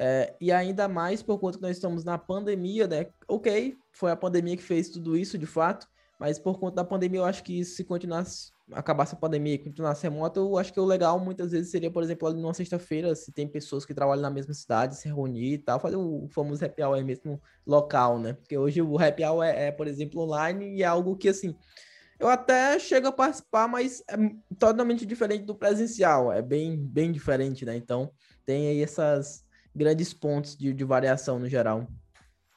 é, 0.00 0.32
e 0.40 0.52
ainda 0.52 0.86
mais 0.86 1.24
por 1.24 1.40
conta 1.40 1.58
que 1.58 1.62
nós 1.62 1.76
estamos 1.76 2.04
na 2.04 2.16
pandemia, 2.16 2.86
né? 2.86 3.06
Ok, 3.26 3.76
foi 3.92 4.12
a 4.12 4.16
pandemia 4.16 4.56
que 4.56 4.62
fez 4.62 4.88
tudo 4.88 5.16
isso, 5.16 5.36
de 5.36 5.44
fato, 5.44 5.88
mas 6.20 6.38
por 6.38 6.60
conta 6.60 6.76
da 6.76 6.84
pandemia, 6.84 7.18
eu 7.18 7.24
acho 7.24 7.42
que 7.42 7.64
se 7.64 7.82
continuasse, 7.82 8.52
acabasse 8.70 9.16
a 9.16 9.18
pandemia 9.18 9.54
e 9.54 9.58
continuasse 9.58 10.04
remoto, 10.04 10.38
eu 10.38 10.56
acho 10.56 10.72
que 10.72 10.78
o 10.78 10.84
legal 10.84 11.18
muitas 11.18 11.50
vezes 11.50 11.72
seria, 11.72 11.90
por 11.90 12.04
exemplo, 12.04 12.32
numa 12.32 12.54
sexta-feira, 12.54 13.12
se 13.16 13.32
tem 13.32 13.48
pessoas 13.48 13.84
que 13.84 13.92
trabalham 13.92 14.22
na 14.22 14.30
mesma 14.30 14.54
cidade, 14.54 14.96
se 14.96 15.08
reunir 15.08 15.54
e 15.54 15.58
tal, 15.58 15.80
fazer 15.80 15.96
o 15.96 16.28
famoso 16.30 16.64
happy 16.64 16.80
hour 16.80 17.04
mesmo 17.04 17.42
local, 17.66 18.20
né? 18.20 18.34
Porque 18.34 18.56
hoje 18.56 18.80
o 18.80 18.96
happy 18.96 19.24
hour 19.24 19.42
é, 19.42 19.66
é 19.66 19.72
por 19.72 19.88
exemplo, 19.88 20.22
online 20.22 20.76
e 20.76 20.82
é 20.84 20.86
algo 20.86 21.16
que, 21.16 21.28
assim, 21.28 21.56
eu 22.20 22.28
até 22.28 22.78
chego 22.78 23.08
a 23.08 23.12
participar, 23.12 23.66
mas 23.66 24.00
é 24.08 24.16
totalmente 24.60 25.04
diferente 25.04 25.44
do 25.44 25.56
presencial, 25.56 26.32
é 26.32 26.40
bem, 26.40 26.76
bem 26.76 27.10
diferente, 27.10 27.64
né? 27.64 27.74
Então, 27.76 28.12
tem 28.44 28.68
aí 28.68 28.80
essas 28.80 29.47
grandes 29.78 30.12
pontos 30.12 30.56
de, 30.56 30.72
de 30.72 30.84
variação 30.84 31.38
no 31.38 31.48
geral. 31.48 31.86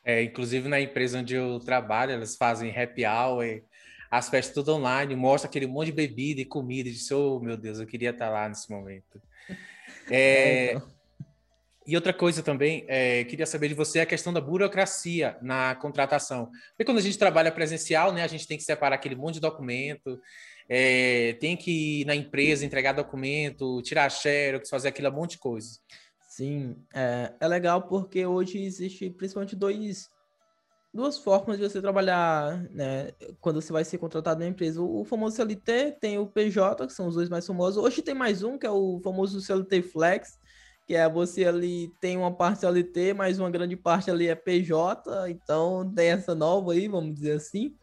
É, 0.04 0.24
inclusive 0.24 0.68
na 0.68 0.82
empresa 0.82 1.20
onde 1.20 1.36
eu 1.36 1.60
trabalho, 1.60 2.12
elas 2.12 2.36
fazem 2.36 2.76
happy 2.76 3.06
hour, 3.06 3.62
as 4.10 4.30
festas 4.30 4.54
tudo 4.54 4.74
online, 4.74 5.16
mostra 5.16 5.48
aquele 5.48 5.68
monte 5.68 5.88
de 5.88 5.94
bebida 5.94 6.42
e 6.42 6.46
comida, 6.46 6.90
e 6.90 6.92
disse, 6.92 7.14
oh 7.14 7.40
meu 7.40 7.56
Deus, 7.56 7.80
eu 7.80 7.86
queria 7.86 8.10
estar 8.10 8.30
lá 8.30 8.50
nesse 8.50 8.70
momento. 8.70 9.22
É, 10.10 10.18
é, 10.18 10.74
então. 10.74 10.88
E 11.86 11.96
outra 11.96 12.14
coisa 12.14 12.44
também, 12.44 12.86
é, 12.88 13.24
queria 13.24 13.46
saber 13.46 13.68
de 13.68 13.74
você 13.74 14.00
a 14.00 14.06
questão 14.06 14.32
da 14.32 14.40
burocracia 14.40 15.38
na 15.42 15.76
contratação. 15.76 16.50
Porque 16.70 16.86
quando 16.86 17.00
a 17.00 17.02
gente 17.02 17.18
trabalha 17.18 17.52
presencial, 17.52 18.14
né, 18.14 18.24
a 18.24 18.28
gente 18.28 18.48
tem 18.48 18.58
que 18.58 18.64
separar 18.64 18.96
aquele 18.96 19.16
monte 19.16 19.36
de 19.36 19.40
documento, 19.42 20.20
é, 20.70 21.34
tem 21.40 21.58
que 21.58 22.02
ir 22.02 22.06
na 22.06 22.16
empresa 22.16 22.66
entregar 22.66 22.94
documento, 22.94 23.82
tirar 23.82 24.10
xerox, 24.10 24.70
fazer 24.70 24.90
aquele 24.90 25.10
monte 25.10 25.32
de 25.32 25.40
coisa. 25.40 25.80
Sim, 26.42 26.76
é, 26.92 27.32
é 27.40 27.48
legal 27.48 27.84
porque 27.84 28.26
hoje 28.26 28.58
existe 28.64 29.12
principalmente 29.12 29.56
dois, 29.56 30.10
duas 30.92 31.20
formas 31.20 31.60
de 31.60 31.70
você 31.70 31.80
trabalhar, 31.80 32.64
né? 32.72 33.12
Quando 33.40 33.62
você 33.62 33.72
vai 33.72 33.86
ser 33.86 34.00
contratado 34.00 34.40
na 34.40 34.48
empresa. 34.48 34.82
O, 34.82 35.06
famoso 35.06 35.36
CLT, 35.36 35.98
tem 36.02 36.18
o 36.18 36.26
PJ, 36.26 36.88
que 36.88 36.94
são 36.94 37.06
os 37.06 37.14
dois 37.14 37.30
mais 37.30 37.46
famosos. 37.46 37.78
Hoje 37.78 38.02
tem 38.02 38.16
mais 38.16 38.42
um, 38.42 38.58
que 38.58 38.66
é 38.66 38.72
o 38.72 39.00
famoso 39.04 39.40
CLT 39.40 39.84
Flex, 39.84 40.40
que 40.88 40.96
é 40.96 41.08
você 41.08 41.46
ali 41.46 41.94
tem 42.02 42.18
uma 42.18 42.36
parte 42.36 42.62
CLT, 42.62 43.14
mas 43.14 43.38
uma 43.38 43.52
grande 43.52 43.78
parte 43.78 44.10
ali 44.10 44.28
é 44.28 44.34
PJ, 44.34 45.30
então 45.30 45.94
tem 45.94 46.08
essa 46.08 46.34
nova 46.34 46.72
aí, 46.72 46.88
vamos 46.88 47.14
dizer 47.14 47.34
assim. 47.34 47.76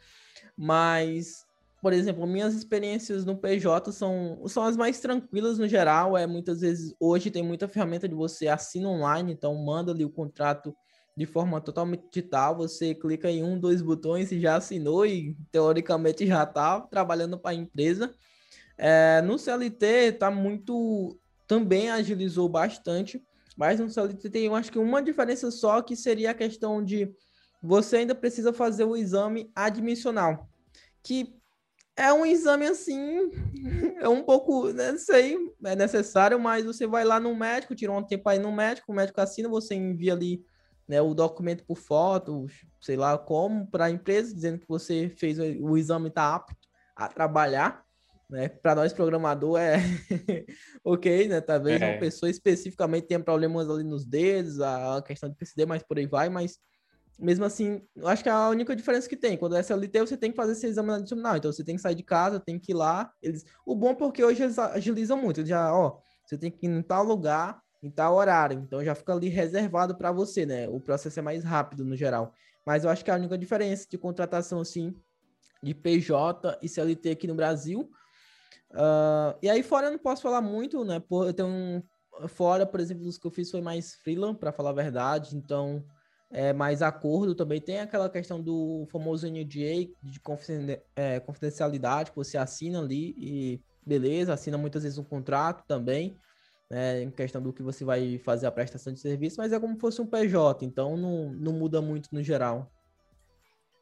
Mas 0.56 1.46
por 1.80 1.92
exemplo, 1.92 2.26
minhas 2.26 2.54
experiências 2.54 3.24
no 3.24 3.36
PJ 3.36 3.92
são, 3.92 4.42
são 4.48 4.64
as 4.64 4.76
mais 4.76 5.00
tranquilas 5.00 5.58
no 5.58 5.68
geral. 5.68 6.16
É 6.16 6.26
muitas 6.26 6.60
vezes 6.60 6.94
hoje 6.98 7.30
tem 7.30 7.42
muita 7.42 7.68
ferramenta 7.68 8.08
de 8.08 8.14
você 8.14 8.48
assina 8.48 8.88
online, 8.88 9.32
então 9.32 9.54
manda 9.54 9.92
ali 9.92 10.04
o 10.04 10.10
contrato 10.10 10.74
de 11.16 11.24
forma 11.24 11.60
totalmente 11.60 12.04
digital. 12.12 12.56
Você 12.56 12.94
clica 12.94 13.30
em 13.30 13.44
um, 13.44 13.58
dois 13.58 13.80
botões 13.80 14.32
e 14.32 14.40
já 14.40 14.56
assinou 14.56 15.06
e 15.06 15.36
teoricamente 15.52 16.26
já 16.26 16.42
está 16.42 16.80
trabalhando 16.80 17.38
para 17.38 17.52
a 17.52 17.54
empresa. 17.54 18.12
É, 18.76 19.22
no 19.22 19.38
CLT 19.38 19.86
está 19.86 20.30
muito 20.30 21.18
também 21.46 21.90
agilizou 21.90 22.48
bastante, 22.48 23.24
mas 23.56 23.80
no 23.80 23.88
CLT 23.88 24.28
tem, 24.28 24.44
eu 24.44 24.54
acho 24.54 24.70
que 24.70 24.78
uma 24.78 25.02
diferença 25.02 25.50
só 25.50 25.80
que 25.80 25.96
seria 25.96 26.32
a 26.32 26.34
questão 26.34 26.84
de 26.84 27.10
você 27.62 27.98
ainda 27.98 28.14
precisa 28.14 28.52
fazer 28.52 28.84
o 28.84 28.94
exame 28.94 29.50
admissional, 29.56 30.48
que 31.02 31.37
é 31.98 32.12
um 32.12 32.24
exame 32.24 32.66
assim, 32.66 33.28
é 34.00 34.08
um 34.08 34.22
pouco, 34.22 34.68
não 34.68 34.72
né, 34.72 34.96
sei, 34.96 35.36
é 35.64 35.74
necessário, 35.74 36.38
mas 36.38 36.64
você 36.64 36.86
vai 36.86 37.04
lá 37.04 37.18
no 37.18 37.34
médico, 37.34 37.74
tira 37.74 37.90
um 37.90 38.02
tempo 38.02 38.28
aí 38.28 38.38
no 38.38 38.52
médico, 38.52 38.92
o 38.92 38.94
médico 38.94 39.20
assina, 39.20 39.48
você 39.48 39.74
envia 39.74 40.12
ali 40.12 40.44
né, 40.86 41.02
o 41.02 41.12
documento 41.12 41.64
por 41.64 41.76
foto, 41.76 42.46
sei 42.80 42.96
lá 42.96 43.18
como, 43.18 43.66
para 43.66 43.86
a 43.86 43.90
empresa, 43.90 44.32
dizendo 44.32 44.60
que 44.60 44.68
você 44.68 45.12
fez 45.18 45.38
o, 45.38 45.76
exame 45.76 46.08
está 46.08 46.36
apto 46.36 46.56
a 46.94 47.08
trabalhar. 47.08 47.84
Né? 48.30 48.48
Para 48.48 48.74
nós, 48.74 48.92
programador, 48.92 49.58
é 49.58 49.78
ok, 50.84 51.28
né? 51.28 51.40
Talvez 51.40 51.80
é. 51.80 51.92
uma 51.92 51.98
pessoa 51.98 52.28
especificamente 52.28 53.06
tenha 53.06 53.20
problemas 53.20 53.68
ali 53.70 53.82
nos 53.82 54.04
dedos, 54.04 54.60
a 54.60 55.02
questão 55.02 55.30
de 55.30 55.36
PCD, 55.36 55.64
mas 55.64 55.82
por 55.82 55.98
aí 55.98 56.06
vai, 56.06 56.28
mas 56.28 56.58
mesmo 57.18 57.44
assim, 57.44 57.82
acho 58.04 58.22
que 58.22 58.28
é 58.28 58.32
a 58.32 58.48
única 58.48 58.76
diferença 58.76 59.08
que 59.08 59.16
tem. 59.16 59.36
Quando 59.36 59.56
é 59.56 59.60
SLT, 59.60 60.00
você 60.00 60.16
tem 60.16 60.30
que 60.30 60.36
fazer 60.36 60.52
esse 60.52 60.66
exame 60.66 60.92
adicional. 60.92 61.36
Então, 61.36 61.50
você 61.50 61.64
tem 61.64 61.74
que 61.74 61.82
sair 61.82 61.96
de 61.96 62.04
casa, 62.04 62.38
tem 62.38 62.58
que 62.58 62.70
ir 62.70 62.76
lá. 62.76 63.12
Eles... 63.20 63.44
O 63.66 63.74
bom 63.74 63.90
é 63.90 63.94
porque 63.94 64.22
hoje 64.22 64.44
eles 64.44 64.58
agilizam 64.58 65.16
muito. 65.16 65.40
Eles 65.40 65.48
já, 65.48 65.74
ó, 65.74 65.98
você 66.24 66.38
tem 66.38 66.50
que 66.50 66.64
ir 66.64 66.70
em 66.70 66.80
tal 66.80 67.02
lugar, 67.02 67.60
em 67.82 67.90
tal 67.90 68.14
horário. 68.14 68.60
Então, 68.60 68.84
já 68.84 68.94
fica 68.94 69.12
ali 69.12 69.28
reservado 69.28 69.96
para 69.96 70.12
você, 70.12 70.46
né? 70.46 70.68
O 70.68 70.78
processo 70.78 71.18
é 71.18 71.22
mais 71.22 71.42
rápido 71.42 71.84
no 71.84 71.96
geral. 71.96 72.32
Mas 72.64 72.84
eu 72.84 72.90
acho 72.90 73.04
que 73.04 73.10
é 73.10 73.14
a 73.14 73.16
única 73.16 73.36
diferença 73.36 73.84
de 73.90 73.98
contratação, 73.98 74.60
assim, 74.60 74.94
de 75.60 75.74
PJ 75.74 76.56
e 76.62 76.68
CLT 76.68 77.10
aqui 77.10 77.26
no 77.26 77.34
Brasil. 77.34 77.90
Uh, 78.70 79.34
e 79.42 79.50
aí, 79.50 79.64
fora 79.64 79.88
eu 79.88 79.92
não 79.92 79.98
posso 79.98 80.22
falar 80.22 80.40
muito, 80.40 80.84
né? 80.84 81.00
Por, 81.00 81.26
eu 81.26 81.32
tenho 81.32 81.48
um... 81.48 81.82
Fora, 82.28 82.66
por 82.66 82.78
exemplo, 82.78 83.06
os 83.06 83.16
que 83.16 83.26
eu 83.26 83.30
fiz 83.30 83.50
foi 83.50 83.60
mais 83.60 83.94
freelance, 83.94 84.38
para 84.38 84.52
falar 84.52 84.70
a 84.70 84.74
verdade. 84.74 85.36
Então 85.36 85.84
é, 86.30 86.52
mais 86.52 86.82
acordo 86.82 87.34
também. 87.34 87.60
Tem 87.60 87.80
aquela 87.80 88.08
questão 88.08 88.40
do 88.40 88.86
famoso 88.90 89.26
NDA 89.26 89.88
de 90.02 90.20
é, 90.94 91.20
confidencialidade 91.20 92.10
que 92.10 92.16
você 92.16 92.36
assina 92.36 92.80
ali 92.80 93.14
e 93.18 93.60
beleza, 93.84 94.34
assina 94.34 94.58
muitas 94.58 94.82
vezes 94.82 94.98
um 94.98 95.04
contrato 95.04 95.64
também, 95.66 96.14
né, 96.70 97.02
em 97.02 97.10
questão 97.10 97.40
do 97.40 97.52
que 97.52 97.62
você 97.62 97.84
vai 97.84 98.18
fazer 98.18 98.46
a 98.46 98.52
prestação 98.52 98.92
de 98.92 99.00
serviço, 99.00 99.36
mas 99.38 99.52
é 99.52 99.58
como 99.58 99.74
se 99.74 99.80
fosse 99.80 100.02
um 100.02 100.06
PJ, 100.06 100.66
então 100.66 100.94
não, 100.96 101.32
não 101.32 101.52
muda 101.52 101.80
muito 101.80 102.10
no 102.12 102.22
geral. 102.22 102.70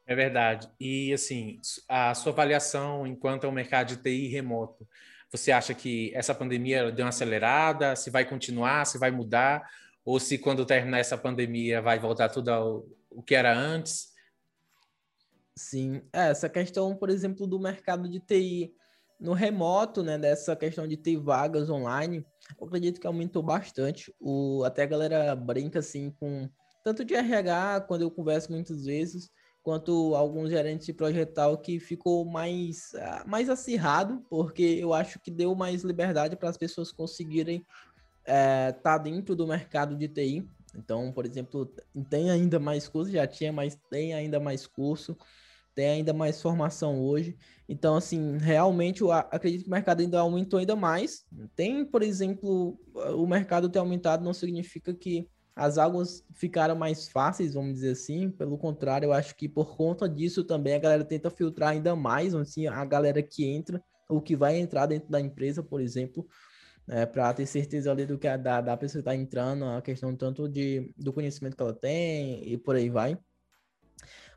É 0.05 0.15
verdade. 0.15 0.69
E 0.79 1.11
assim, 1.11 1.59
a 1.89 2.13
sua 2.13 2.31
avaliação 2.31 3.05
enquanto 3.05 3.43
ao 3.43 3.51
mercado 3.51 3.87
de 3.89 3.97
TI 3.97 4.29
remoto, 4.29 4.87
você 5.29 5.51
acha 5.51 5.73
que 5.73 6.13
essa 6.15 6.33
pandemia 6.33 6.89
deu 6.89 7.03
uma 7.03 7.09
acelerada? 7.09 7.93
Se 7.97 8.09
vai 8.09 8.23
continuar? 8.23 8.85
Se 8.85 8.97
vai 8.97 9.11
mudar? 9.11 9.69
Ou 10.07 10.21
se 10.21 10.37
quando 10.37 10.65
terminar 10.65 10.99
essa 10.99 11.17
pandemia 11.17 11.81
vai 11.81 11.99
voltar 11.99 12.29
tudo 12.29 12.47
ao 12.47 12.87
o 13.11 13.21
que 13.21 13.35
era 13.35 13.53
antes. 13.53 14.13
Sim, 15.53 16.01
é, 16.13 16.29
essa 16.29 16.47
questão, 16.47 16.95
por 16.95 17.09
exemplo, 17.09 17.45
do 17.45 17.59
mercado 17.59 18.07
de 18.07 18.21
TI 18.21 18.73
no 19.19 19.33
remoto, 19.33 20.03
né, 20.03 20.17
dessa 20.17 20.55
questão 20.55 20.87
de 20.87 20.95
ter 20.95 21.17
vagas 21.17 21.69
online, 21.69 22.25
eu 22.57 22.67
acredito 22.67 23.01
que 23.01 23.07
aumentou 23.07 23.43
bastante. 23.43 24.13
O, 24.17 24.63
até 24.63 24.83
a 24.83 24.85
galera 24.85 25.35
brinca 25.35 25.79
assim 25.79 26.11
com 26.11 26.47
tanto 26.85 27.03
de 27.03 27.13
RH, 27.13 27.81
quando 27.81 28.03
eu 28.03 28.11
converso 28.11 28.49
muitas 28.49 28.85
vezes, 28.85 29.29
quanto 29.61 30.15
alguns 30.15 30.51
gerentes 30.51 30.85
de 30.85 30.93
projetal 30.93 31.57
que 31.57 31.81
ficou 31.81 32.23
mais, 32.23 32.93
ah, 32.95 33.25
mais 33.27 33.49
acirrado, 33.49 34.23
porque 34.29 34.77
eu 34.79 34.93
acho 34.93 35.19
que 35.19 35.29
deu 35.29 35.53
mais 35.53 35.83
liberdade 35.83 36.37
para 36.37 36.47
as 36.47 36.57
pessoas 36.57 36.93
conseguirem 36.93 37.65
é, 38.27 38.73
tá 38.73 38.97
dentro 38.97 39.35
do 39.35 39.47
mercado 39.47 39.95
de 39.95 40.07
TI. 40.07 40.47
Então, 40.75 41.11
por 41.11 41.25
exemplo, 41.25 41.73
tem 42.09 42.29
ainda 42.29 42.59
mais 42.59 42.87
curso, 42.87 43.11
já 43.11 43.25
tinha, 43.25 43.51
mas 43.51 43.75
tem 43.89 44.13
ainda 44.13 44.39
mais 44.39 44.67
curso, 44.67 45.17
tem 45.73 45.87
ainda 45.87 46.13
mais 46.13 46.41
formação 46.41 47.01
hoje. 47.01 47.35
Então, 47.67 47.95
assim, 47.95 48.37
realmente 48.37 49.01
eu 49.01 49.11
acredito 49.11 49.63
que 49.63 49.69
o 49.69 49.71
mercado 49.71 50.01
ainda 50.01 50.19
aumentou 50.19 50.59
ainda 50.59 50.75
mais. 50.75 51.25
Tem, 51.55 51.83
por 51.85 52.03
exemplo, 52.03 52.77
o 52.93 53.25
mercado 53.25 53.69
ter 53.69 53.79
aumentado 53.79 54.23
não 54.23 54.33
significa 54.33 54.93
que 54.93 55.27
as 55.55 55.79
águas 55.79 56.23
ficaram 56.35 56.75
mais 56.75 57.07
fáceis, 57.07 57.55
vamos 57.55 57.73
dizer 57.75 57.91
assim. 57.91 58.29
Pelo 58.29 58.57
contrário, 58.57 59.07
eu 59.07 59.13
acho 59.13 59.35
que 59.35 59.49
por 59.49 59.75
conta 59.75 60.07
disso 60.07 60.43
também 60.43 60.75
a 60.75 60.79
galera 60.79 61.03
tenta 61.03 61.31
filtrar 61.31 61.69
ainda 61.69 61.95
mais, 61.95 62.35
assim, 62.35 62.67
a 62.67 62.85
galera 62.85 63.23
que 63.23 63.43
entra, 63.43 63.81
ou 64.07 64.21
que 64.21 64.35
vai 64.35 64.57
entrar 64.57 64.85
dentro 64.85 65.09
da 65.09 65.19
empresa, 65.19 65.63
por 65.63 65.81
exemplo, 65.81 66.27
né, 66.87 67.05
para 67.05 67.33
ter 67.33 67.45
certeza 67.45 67.91
ali 67.91 68.05
do 68.05 68.17
que 68.17 68.27
a, 68.27 68.37
da, 68.37 68.61
da 68.61 68.77
pessoa 68.77 69.01
está 69.01 69.13
entrando, 69.13 69.65
a 69.65 69.81
questão 69.81 70.15
tanto 70.15 70.47
de, 70.47 70.93
do 70.97 71.11
conhecimento 71.11 71.57
que 71.57 71.61
ela 71.61 71.73
tem 71.73 72.47
e 72.47 72.57
por 72.57 72.75
aí 72.75 72.89
vai. 72.89 73.17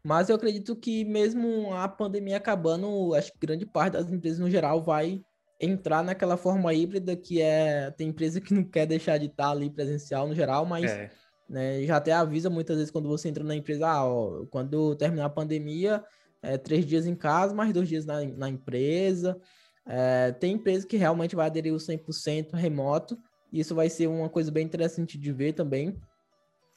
Mas 0.03 0.29
eu 0.29 0.37
acredito 0.37 0.75
que 0.75 1.05
mesmo 1.05 1.73
a 1.75 1.87
pandemia 1.87 2.39
acabando, 2.39 3.15
acho 3.15 3.33
que 3.33 3.39
grande 3.39 3.67
parte 3.67 3.93
das 3.93 4.11
empresas 4.11 4.39
no 4.39 4.51
geral 4.51 4.83
vai 4.83 5.23
entrar 5.61 6.03
naquela 6.03 6.39
forma 6.39 6.73
híbrida 6.73 7.15
que 7.15 7.41
é 7.41 7.91
tem 7.91 8.09
empresa 8.09 8.41
que 8.41 8.55
não 8.55 8.65
quer 8.65 8.87
deixar 8.87 9.19
de 9.19 9.27
estar 9.27 9.51
ali 9.51 9.69
presencial 9.69 10.27
no 10.27 10.35
geral, 10.35 10.65
mas 10.65 10.91
é. 10.91 11.11
né, 11.47 11.85
já 11.85 11.97
até 11.97 12.13
avisa 12.13 12.49
muitas 12.49 12.79
vezes 12.79 12.91
quando 12.91 13.09
você 13.09 13.29
entra 13.29 13.45
na 13.45 13.55
empresa, 13.55 13.87
ah, 13.87 14.07
ó, 14.07 14.47
quando 14.47 14.97
terminar 14.97 15.27
a 15.27 15.31
pandemia, 15.31 16.03
é, 16.43 16.57
três 16.57 16.87
dias 16.87 17.07
em 17.07 17.15
casa, 17.15 17.55
mais 17.55 17.73
dois 17.75 17.89
dias 17.89 18.07
na, 18.07 18.25
na 18.25 18.49
empresa. 18.49 19.39
É, 19.87 20.33
tem 20.33 20.53
empresa 20.55 20.87
que 20.87 20.97
realmente 20.97 21.35
vai 21.35 21.47
aderir 21.47 21.73
o 21.73 21.79
100% 21.79 22.53
remoto, 22.55 23.19
e 23.53 23.61
isso 23.61 23.75
vai 23.75 23.89
ser 23.89 24.07
uma 24.07 24.29
coisa 24.29 24.51
bem 24.51 24.65
interessante 24.65 25.19
de 25.19 25.33
ver 25.33 25.53
também, 25.53 25.97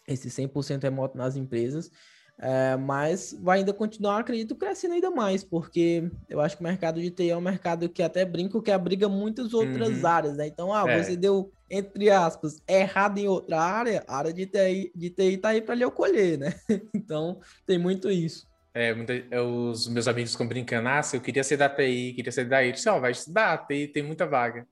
esse 0.07 0.29
100% 0.29 0.81
remoto 0.83 1.17
nas 1.17 1.36
empresas. 1.36 1.91
É, 2.39 2.75
mas 2.75 3.38
vai 3.41 3.60
ainda 3.60 3.72
continuar, 3.74 4.19
acredito, 4.19 4.55
crescendo 4.55 4.95
ainda 4.95 5.12
mais, 5.12 5.43
porque 5.43 6.10
eu 6.27 6.41
acho 6.41 6.57
que 6.57 6.63
o 6.63 6.67
mercado 6.67 7.00
de 7.00 7.12
TI 7.12 7.29
é 7.29 7.38
um 7.38 7.41
mercado 7.41 7.88
que 7.88 8.01
até 8.01 8.25
brinco 8.25 8.62
que 8.62 8.72
abriga 8.72 9.07
muitas 9.07 9.53
outras 9.53 10.01
uhum. 10.01 10.07
áreas, 10.07 10.36
né? 10.36 10.48
Então, 10.48 10.74
ah, 10.74 10.83
é. 10.89 11.01
você 11.01 11.15
deu, 11.15 11.51
entre 11.69 12.10
aspas, 12.10 12.60
errado 12.67 13.19
em 13.19 13.27
outra 13.27 13.62
área, 13.62 14.03
a 14.07 14.17
área 14.17 14.33
de 14.33 14.48
TI, 14.48 14.91
de 14.95 15.10
TI 15.12 15.38
tá 15.38 15.50
aí 15.50 15.62
para 15.62 15.75
lhe 15.75 15.83
acolher, 15.83 16.39
né? 16.39 16.53
então, 16.93 17.39
tem 17.67 17.77
muito 17.77 18.10
isso. 18.10 18.48
É, 18.74 18.96
é, 19.32 19.39
os 19.39 19.88
meus 19.88 20.08
amigos 20.08 20.32
ficam 20.32 20.48
brincando, 20.48 20.89
ah, 20.89 21.01
eu 21.13 21.22
queria 21.22 21.44
ser 21.44 21.58
da 21.58 21.70
TI, 21.70 22.13
queria 22.15 22.32
ser 22.32 22.46
da 22.46 22.62
TI, 22.62 22.72
disse, 22.72 22.89
ó, 22.89 22.98
oh, 22.98 23.01
vai 23.01 23.12
estudar, 23.12 23.68
TI 23.68 23.88
tem 23.88 24.01
muita 24.01 24.25
vaga. 24.25 24.68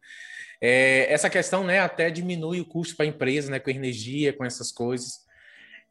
É, 0.60 1.12
essa 1.12 1.29
questão, 1.29 1.63
né, 1.63 1.79
até 1.79 2.10
diminui 2.10 2.60
o 2.60 2.65
custo 2.65 2.96
para 2.96 3.05
a 3.05 3.10
empresa, 3.10 3.51
né, 3.51 3.60
com 3.60 3.70
energia, 3.70 4.34
com 4.34 4.46
essas 4.46 4.72
coisas. 4.72 5.20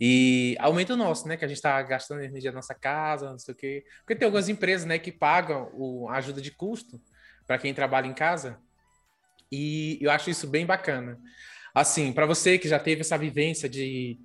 E 0.01 0.57
aumenta 0.59 0.95
o 0.95 0.97
nosso, 0.97 1.29
né, 1.29 1.37
que 1.37 1.45
a 1.45 1.49
gente 1.49 1.59
está 1.59 1.81
gastando 1.83 2.23
energia 2.23 2.51
na 2.51 2.57
nossa 2.57 2.75
casa, 2.75 3.31
não 3.31 3.39
sei 3.39 3.53
o 3.53 3.57
quê. 3.57 3.85
Porque 3.99 4.17
tem 4.17 4.27
algumas 4.27 4.49
empresas, 4.49 4.87
né, 4.87 4.99
que 4.99 5.13
pagam 5.13 5.71
o, 5.75 6.09
a 6.09 6.17
ajuda 6.17 6.41
de 6.41 6.51
custo 6.51 7.01
para 7.47 7.59
quem 7.59 7.75
trabalha 7.75 8.07
em 8.07 8.15
casa. 8.15 8.59
E 9.53 9.99
eu 10.01 10.11
acho 10.11 10.31
isso 10.31 10.47
bem 10.47 10.65
bacana. 10.65 11.19
Assim, 11.75 12.13
para 12.13 12.27
você 12.27 12.59
que 12.59 12.69
já 12.69 12.79
teve 12.79 13.03
essa 13.03 13.19
vivência 13.19 13.69
de 13.69 14.19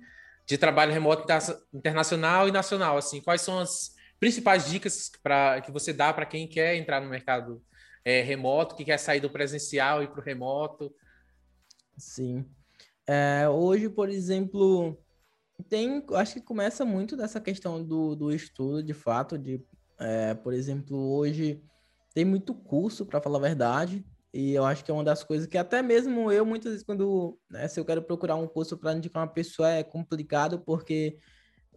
de 0.46 0.56
trabalho 0.56 0.92
remoto 0.92 1.26
internacional 1.74 2.48
e 2.48 2.52
nacional. 2.52 2.96
Assim, 2.96 3.20
quais 3.20 3.40
são 3.40 3.58
as 3.58 3.94
principais 4.18 4.68
dicas 4.68 5.10
para 5.22 5.60
que 5.60 5.70
você 5.70 5.92
dá 5.92 6.12
para 6.12 6.26
quem 6.26 6.46
quer 6.46 6.76
entrar 6.76 7.00
no 7.00 7.10
mercado 7.10 7.62
é, 8.04 8.22
remoto, 8.22 8.76
que 8.76 8.84
quer 8.84 8.98
sair 8.98 9.20
do 9.20 9.30
presencial 9.30 10.02
e 10.02 10.06
para 10.06 10.20
o 10.20 10.24
remoto? 10.24 10.94
Sim. 11.98 12.46
É, 13.06 13.48
hoje, 13.48 13.88
por 13.88 14.08
exemplo, 14.08 14.96
tem, 15.68 16.04
acho 16.14 16.34
que 16.34 16.40
começa 16.40 16.84
muito 16.84 17.16
dessa 17.16 17.40
questão 17.40 17.82
do, 17.84 18.14
do 18.14 18.32
estudo, 18.32 18.82
de 18.82 18.94
fato, 18.94 19.36
de, 19.36 19.64
é, 19.98 20.34
por 20.34 20.52
exemplo, 20.52 20.96
hoje 20.96 21.62
tem 22.14 22.24
muito 22.24 22.54
curso, 22.54 23.04
para 23.04 23.20
falar 23.20 23.38
a 23.38 23.42
verdade, 23.42 24.04
e 24.36 24.52
eu 24.54 24.66
acho 24.66 24.84
que 24.84 24.90
é 24.90 24.94
uma 24.94 25.02
das 25.02 25.24
coisas 25.24 25.46
que 25.46 25.56
até 25.56 25.80
mesmo 25.80 26.30
eu, 26.30 26.44
muitas 26.44 26.72
vezes, 26.72 26.86
quando, 26.86 27.38
né, 27.50 27.66
se 27.68 27.80
eu 27.80 27.86
quero 27.86 28.02
procurar 28.02 28.36
um 28.36 28.46
curso 28.46 28.76
para 28.76 28.92
indicar 28.92 29.22
uma 29.22 29.32
pessoa, 29.32 29.70
é 29.70 29.82
complicado, 29.82 30.60
porque 30.60 31.18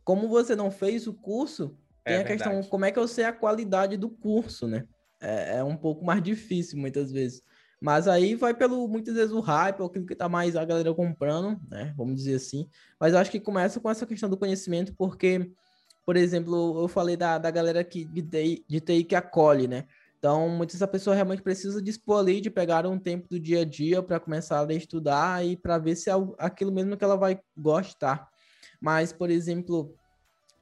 como 0.04 0.28
você 0.28 0.58
não 0.58 0.70
fez 0.70 1.08
o 1.08 1.14
curso, 1.14 1.78
é 2.04 2.12
tem 2.12 2.16
a 2.16 2.24
verdade. 2.28 2.58
questão, 2.58 2.70
como 2.70 2.84
é 2.84 2.92
que 2.92 3.00
eu 3.00 3.08
sei 3.08 3.24
a 3.24 3.32
qualidade 3.32 3.96
do 3.96 4.10
curso, 4.10 4.68
né? 4.68 4.86
É, 5.22 5.60
é, 5.60 5.64
um 5.64 5.78
pouco 5.78 6.04
mais 6.04 6.22
difícil, 6.22 6.78
muitas 6.78 7.14
vezes. 7.14 7.42
Mas 7.82 8.10
aí 8.10 8.36
vai 8.36 8.54
pelo, 8.54 8.86
muitas 8.90 9.16
vezes, 9.16 9.32
o 9.32 9.40
hype, 9.40 9.80
ou 9.80 9.88
aquilo 9.88 10.06
que 10.06 10.16
tá 10.16 10.28
mais 10.28 10.58
a 10.58 10.66
galera 10.66 10.94
comprando, 10.94 11.58
né? 11.72 11.94
Vamos 11.96 12.16
dizer 12.16 12.36
assim. 12.36 12.68
Mas 13.00 13.14
eu 13.14 13.20
acho 13.20 13.32
que 13.32 13.40
começa 13.40 13.80
com 13.80 13.90
essa 13.90 14.06
questão 14.06 14.30
do 14.30 14.36
conhecimento, 14.36 14.94
porque, 14.98 15.50
por 16.06 16.18
exemplo, 16.18 16.82
eu 16.82 16.90
falei 16.90 17.16
da, 17.16 17.38
da 17.38 17.50
galera 17.50 17.86
que, 17.86 18.04
de, 18.04 18.22
TI, 18.22 18.66
de 18.68 18.82
TI 18.82 19.06
que 19.06 19.16
acolhe, 19.16 19.66
né? 19.66 19.86
Então, 20.20 20.50
muitas 20.50 20.74
vezes 20.74 20.82
a 20.82 20.88
pessoa 20.88 21.16
realmente 21.16 21.42
precisa 21.42 21.82
dispor 21.82 22.20
ali 22.20 22.42
de 22.42 22.50
pegar 22.50 22.86
um 22.86 23.00
tempo 23.00 23.28
do 23.30 23.40
dia 23.40 23.62
a 23.62 23.66
dia 23.66 24.04
para 24.04 24.20
começar 24.20 24.70
a 24.70 24.74
estudar 24.74 25.46
e 25.46 25.56
para 25.56 25.78
ver 25.78 25.96
se 25.96 26.10
é 26.10 26.14
aquilo 26.38 26.74
mesmo 26.74 26.98
que 26.98 27.04
ela 27.04 27.16
vai 27.16 27.40
gostar. 27.58 28.28
Mas, 28.82 29.14
por 29.14 29.30
exemplo, 29.30 29.96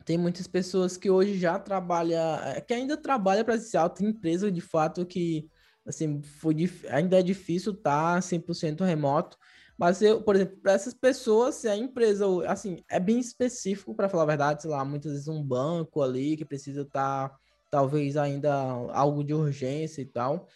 tem 0.05 0.15
muitas 0.15 0.45
pessoas 0.47 0.95
que 0.95 1.09
hoje 1.09 1.39
já 1.39 1.57
trabalham, 1.57 2.35
é, 2.43 2.61
que 2.61 2.73
ainda 2.73 2.95
trabalham 2.95 3.43
presencial, 3.43 3.89
tem 3.89 4.09
empresa 4.09 4.51
de 4.51 4.61
fato 4.61 5.05
que 5.05 5.49
assim, 5.87 6.21
foi 6.21 6.55
ainda 6.89 7.19
é 7.19 7.23
difícil 7.23 7.73
estar 7.73 8.15
tá 8.15 8.21
100% 8.21 8.83
remoto, 8.83 9.37
mas 9.77 10.01
eu, 10.01 10.21
por 10.21 10.35
exemplo, 10.35 10.57
para 10.57 10.73
essas 10.73 10.93
pessoas, 10.93 11.55
se 11.55 11.67
a 11.67 11.75
empresa, 11.75 12.25
assim, 12.47 12.83
é 12.89 12.99
bem 12.99 13.19
específico 13.19 13.95
para 13.95 14.09
falar 14.09 14.23
a 14.23 14.27
verdade, 14.27 14.61
sei 14.61 14.71
lá, 14.71 14.83
muitas 14.83 15.13
vezes 15.13 15.27
um 15.27 15.41
banco 15.41 16.01
ali 16.01 16.35
que 16.35 16.43
precisa 16.43 16.81
estar 16.81 17.29
tá 17.29 17.37
talvez 17.77 18.17
ainda 18.17 18.51
algo 18.91 19.23
de 19.23 19.35
urgência 19.35 20.01
e 20.01 20.05
tal. 20.05 20.47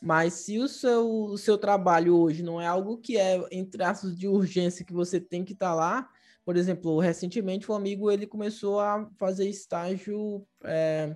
Mas 0.00 0.32
se 0.32 0.58
o 0.58 0.66
seu, 0.66 1.06
o 1.06 1.36
seu 1.36 1.58
trabalho 1.58 2.16
hoje 2.16 2.42
não 2.42 2.58
é 2.58 2.66
algo 2.66 2.96
que 2.96 3.18
é 3.18 3.38
em 3.50 3.66
traços 3.66 4.18
de 4.18 4.26
urgência 4.26 4.82
que 4.82 4.94
você 4.94 5.20
tem 5.20 5.44
que 5.44 5.52
estar 5.52 5.68
tá 5.68 5.74
lá, 5.74 6.08
por 6.42 6.56
exemplo, 6.56 6.98
recentemente 6.98 7.70
o 7.70 7.74
um 7.74 7.76
amigo 7.76 8.10
ele 8.10 8.26
começou 8.26 8.80
a 8.80 9.06
fazer 9.18 9.46
estágio 9.46 10.42
é, 10.64 11.14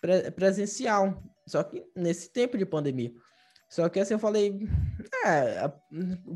pre 0.00 0.30
presencial, 0.30 1.20
só 1.48 1.64
que 1.64 1.84
nesse 1.96 2.30
tempo 2.30 2.56
de 2.56 2.64
pandemia. 2.64 3.12
Só 3.68 3.88
que 3.88 3.98
assim 3.98 4.14
eu 4.14 4.20
falei, 4.20 4.56
é, 5.26 5.68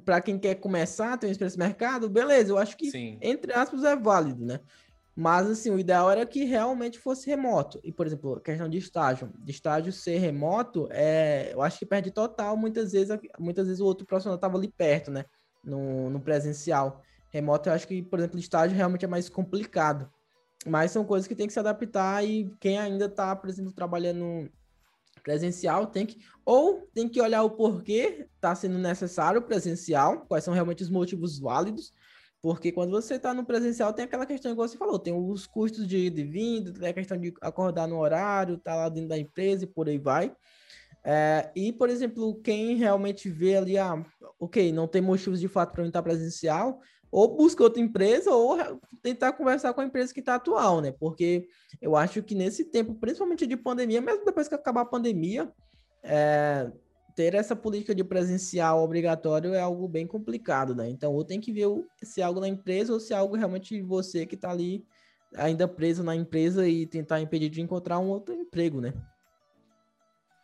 para 0.05 0.21
quem 0.21 0.41
quer 0.41 0.57
começar, 0.57 1.17
tem 1.19 1.31
um 1.31 1.59
mercado, 1.59 2.11
beleza, 2.11 2.51
eu 2.51 2.59
acho 2.59 2.77
que 2.77 2.91
Sim. 2.91 3.17
entre 3.23 3.53
aspas 3.53 3.85
é 3.85 3.95
válido, 3.95 4.45
né? 4.45 4.59
Mas, 5.17 5.49
assim, 5.49 5.71
o 5.71 5.79
ideal 5.79 6.11
era 6.11 6.27
que 6.27 6.45
realmente 6.45 6.99
fosse 6.99 7.27
remoto. 7.27 7.81
E, 7.83 7.91
por 7.91 8.07
exemplo, 8.07 8.35
a 8.35 8.41
questão 8.41 8.69
de 8.69 8.77
estágio. 8.77 9.33
De 9.39 9.51
estágio 9.51 9.91
ser 9.91 10.19
remoto, 10.19 10.89
é, 10.91 11.55
eu 11.55 11.63
acho 11.63 11.79
que 11.79 11.87
perde 11.87 12.11
total. 12.11 12.55
Muitas 12.55 12.93
vezes, 12.93 13.19
muitas 13.39 13.67
vezes 13.67 13.81
o 13.81 13.87
outro 13.87 14.07
profissional 14.07 14.37
estava 14.37 14.59
ali 14.59 14.69
perto, 14.69 15.11
né? 15.11 15.25
No, 15.65 16.11
no 16.11 16.21
presencial. 16.21 17.03
Remoto, 17.31 17.71
eu 17.71 17.73
acho 17.73 17.89
que, 17.89 18.03
por 18.03 18.19
exemplo, 18.19 18.39
estágio 18.39 18.77
realmente 18.77 19.07
é 19.07 19.09
mais 19.09 19.31
complicado. 19.31 20.07
Mas 20.67 20.91
são 20.91 21.03
coisas 21.03 21.27
que 21.27 21.35
tem 21.35 21.47
que 21.47 21.53
se 21.53 21.61
adaptar 21.61 22.23
e 22.23 22.53
quem 22.61 22.79
ainda 22.79 23.07
está, 23.07 23.35
por 23.35 23.49
exemplo, 23.49 23.73
trabalhando 23.73 24.51
presencial 25.23 25.87
tem 25.87 26.07
que 26.07 26.19
ou 26.45 26.89
tem 26.95 27.09
que 27.09 27.21
olhar 27.21 27.43
o 27.43 27.51
porquê 27.51 28.29
está 28.37 28.55
sendo 28.55 28.79
necessário 28.79 29.43
presencial, 29.43 30.21
quais 30.27 30.45
são 30.45 30.55
realmente 30.55 30.83
os 30.83 30.91
motivos 30.91 31.39
válidos, 31.39 31.93
porque 32.43 32.71
quando 32.71 32.91
você 32.91 33.15
está 33.15 33.35
no 33.35 33.45
presencial, 33.45 33.93
tem 33.93 34.05
aquela 34.05 34.27
questão, 34.27 34.53
igual 34.53 34.69
você 34.69 34.77
falou, 34.77 34.99
tem 34.99 35.13
os 35.13 35.47
custos 35.47 35.87
de 35.87 36.07
ida 36.07 36.21
e 36.21 36.25
vinda, 36.25 36.73
tem 36.73 36.89
a 36.89 36.93
questão 36.93 37.19
de 37.19 37.35
acordar 37.41 37.89
no 37.89 37.99
horário, 37.99 38.59
tá 38.59 38.75
lá 38.75 38.89
dentro 38.89 39.09
da 39.09 39.19
empresa 39.19 39.65
e 39.65 39.67
por 39.67 39.89
aí 39.89 39.99
vai. 39.99 40.35
É, 41.05 41.51
e, 41.55 41.73
por 41.73 41.89
exemplo, 41.89 42.35
quem 42.43 42.75
realmente 42.75 43.31
vê 43.31 43.57
ali, 43.57 43.79
ah, 43.79 44.05
ok, 44.41 44.73
não 44.73 44.89
tem 44.89 45.01
motivos 45.01 45.41
de 45.41 45.47
fato 45.47 45.73
para 45.73 45.83
eu 45.83 45.87
estar 45.87 46.03
presencial, 46.03 46.81
ou 47.13 47.37
busca 47.37 47.63
outra 47.63 47.81
empresa, 47.81 48.31
ou 48.33 48.59
tentar 49.03 49.33
conversar 49.33 49.73
com 49.73 49.81
a 49.81 49.85
empresa 49.85 50.13
que 50.13 50.21
está 50.21 50.35
atual, 50.35 50.81
né? 50.81 50.93
Porque 50.93 51.47
eu 51.81 51.95
acho 51.95 52.23
que 52.23 52.35
nesse 52.35 52.65
tempo, 52.65 52.95
principalmente 52.97 53.47
de 53.47 53.57
pandemia, 53.57 54.01
mesmo 54.01 54.25
depois 54.25 54.49
que 54.49 54.55
acabar 54.55 54.81
a 54.81 54.87
pandemia, 54.87 55.51
é, 56.03 56.71
ter 57.17 57.35
essa 57.35 57.57
política 57.57 57.95
de 57.95 58.05
presencial 58.05 58.85
obrigatório 58.85 59.55
é 59.55 59.61
algo 59.61 59.89
bem 59.89 60.07
complicado, 60.07 60.75
né? 60.75 60.89
Então, 60.91 61.15
ou 61.15 61.25
tem 61.25 61.41
que 61.41 61.51
ver 61.51 61.67
se 62.03 62.21
é 62.21 62.25
algo 62.25 62.39
na 62.39 62.47
empresa 62.47 62.93
ou 62.93 63.01
se 63.01 63.15
é 63.15 63.17
algo 63.17 63.35
realmente 63.35 63.81
você 63.81 64.27
que 64.27 64.35
está 64.35 64.51
ali 64.51 64.85
ainda 65.35 65.67
preso 65.67 66.05
na 66.05 66.15
empresa 66.15 66.69
e 66.69 66.87
tentar 66.87 67.21
impedir 67.21 67.49
de 67.49 67.63
encontrar 67.63 67.99
um 67.99 68.09
outro 68.09 68.35
emprego, 68.35 68.83
né? 68.83 68.93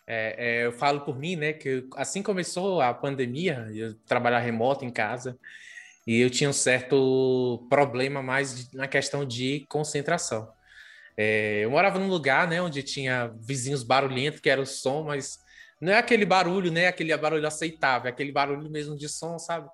É, 0.07 0.63
é, 0.63 0.67
eu 0.67 0.73
falo 0.73 1.03
por 1.03 1.17
mim, 1.17 1.37
né, 1.37 1.53
que 1.53 1.87
assim 1.95 2.23
começou 2.23 2.81
a 2.81 2.93
pandemia, 2.93 3.69
eu 3.73 3.95
trabalhar 4.07 4.41
remoto 4.41 4.85
em 4.85 4.91
casa, 4.91 5.39
e 6.07 6.21
eu 6.21 6.29
tinha 6.29 6.51
um 6.51 6.55
certo 6.55 7.65
problema 7.69 8.23
mais 8.23 8.73
na 8.73 8.89
questão 8.89 9.25
de 9.25 9.65
concentração. 9.69 10.51
É, 11.17 11.61
eu 11.61 11.71
morava 11.71 11.99
num 11.99 12.09
lugar, 12.09 12.49
né, 12.49 12.61
onde 12.61 12.83
tinha 12.83 13.29
vizinhos 13.41 13.85
barulhentos, 13.85 14.41
que 14.41 14.51
era 14.51 14.61
o 14.61 14.67
som, 14.67 15.05
mas 15.05 15.42
não 15.83 15.93
é 15.93 15.99
aquele 15.99 16.25
barulho, 16.25 16.71
né? 16.71 16.87
Aquele 16.87 17.15
barulho 17.17 17.45
aceitável, 17.45 18.07
é 18.07 18.13
aquele 18.13 18.31
barulho 18.31 18.71
mesmo 18.71 18.97
de 18.97 19.09
som, 19.09 19.37
sabe? 19.37 19.69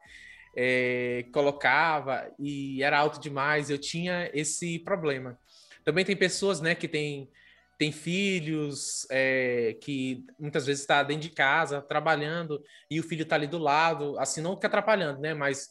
É, 0.56 1.26
colocava 1.34 2.26
e 2.38 2.82
era 2.82 2.98
alto 2.98 3.20
demais. 3.20 3.68
Eu 3.68 3.76
tinha 3.76 4.30
esse 4.32 4.78
problema. 4.78 5.38
Também 5.84 6.06
tem 6.06 6.16
pessoas, 6.16 6.62
né, 6.62 6.74
que 6.74 6.88
tem, 6.88 7.30
tem 7.78 7.92
filhos 7.92 9.06
é, 9.10 9.76
que 9.82 10.24
muitas 10.40 10.64
vezes 10.64 10.80
está 10.80 11.02
dentro 11.02 11.28
de 11.28 11.30
casa 11.30 11.82
trabalhando 11.82 12.64
e 12.90 12.98
o 12.98 13.02
filho 13.02 13.22
está 13.22 13.36
ali 13.36 13.46
do 13.46 13.58
lado, 13.58 14.18
assim 14.18 14.40
não 14.40 14.54
fica 14.54 14.66
atrapalhando, 14.66 15.20
né? 15.20 15.34
Mas 15.34 15.70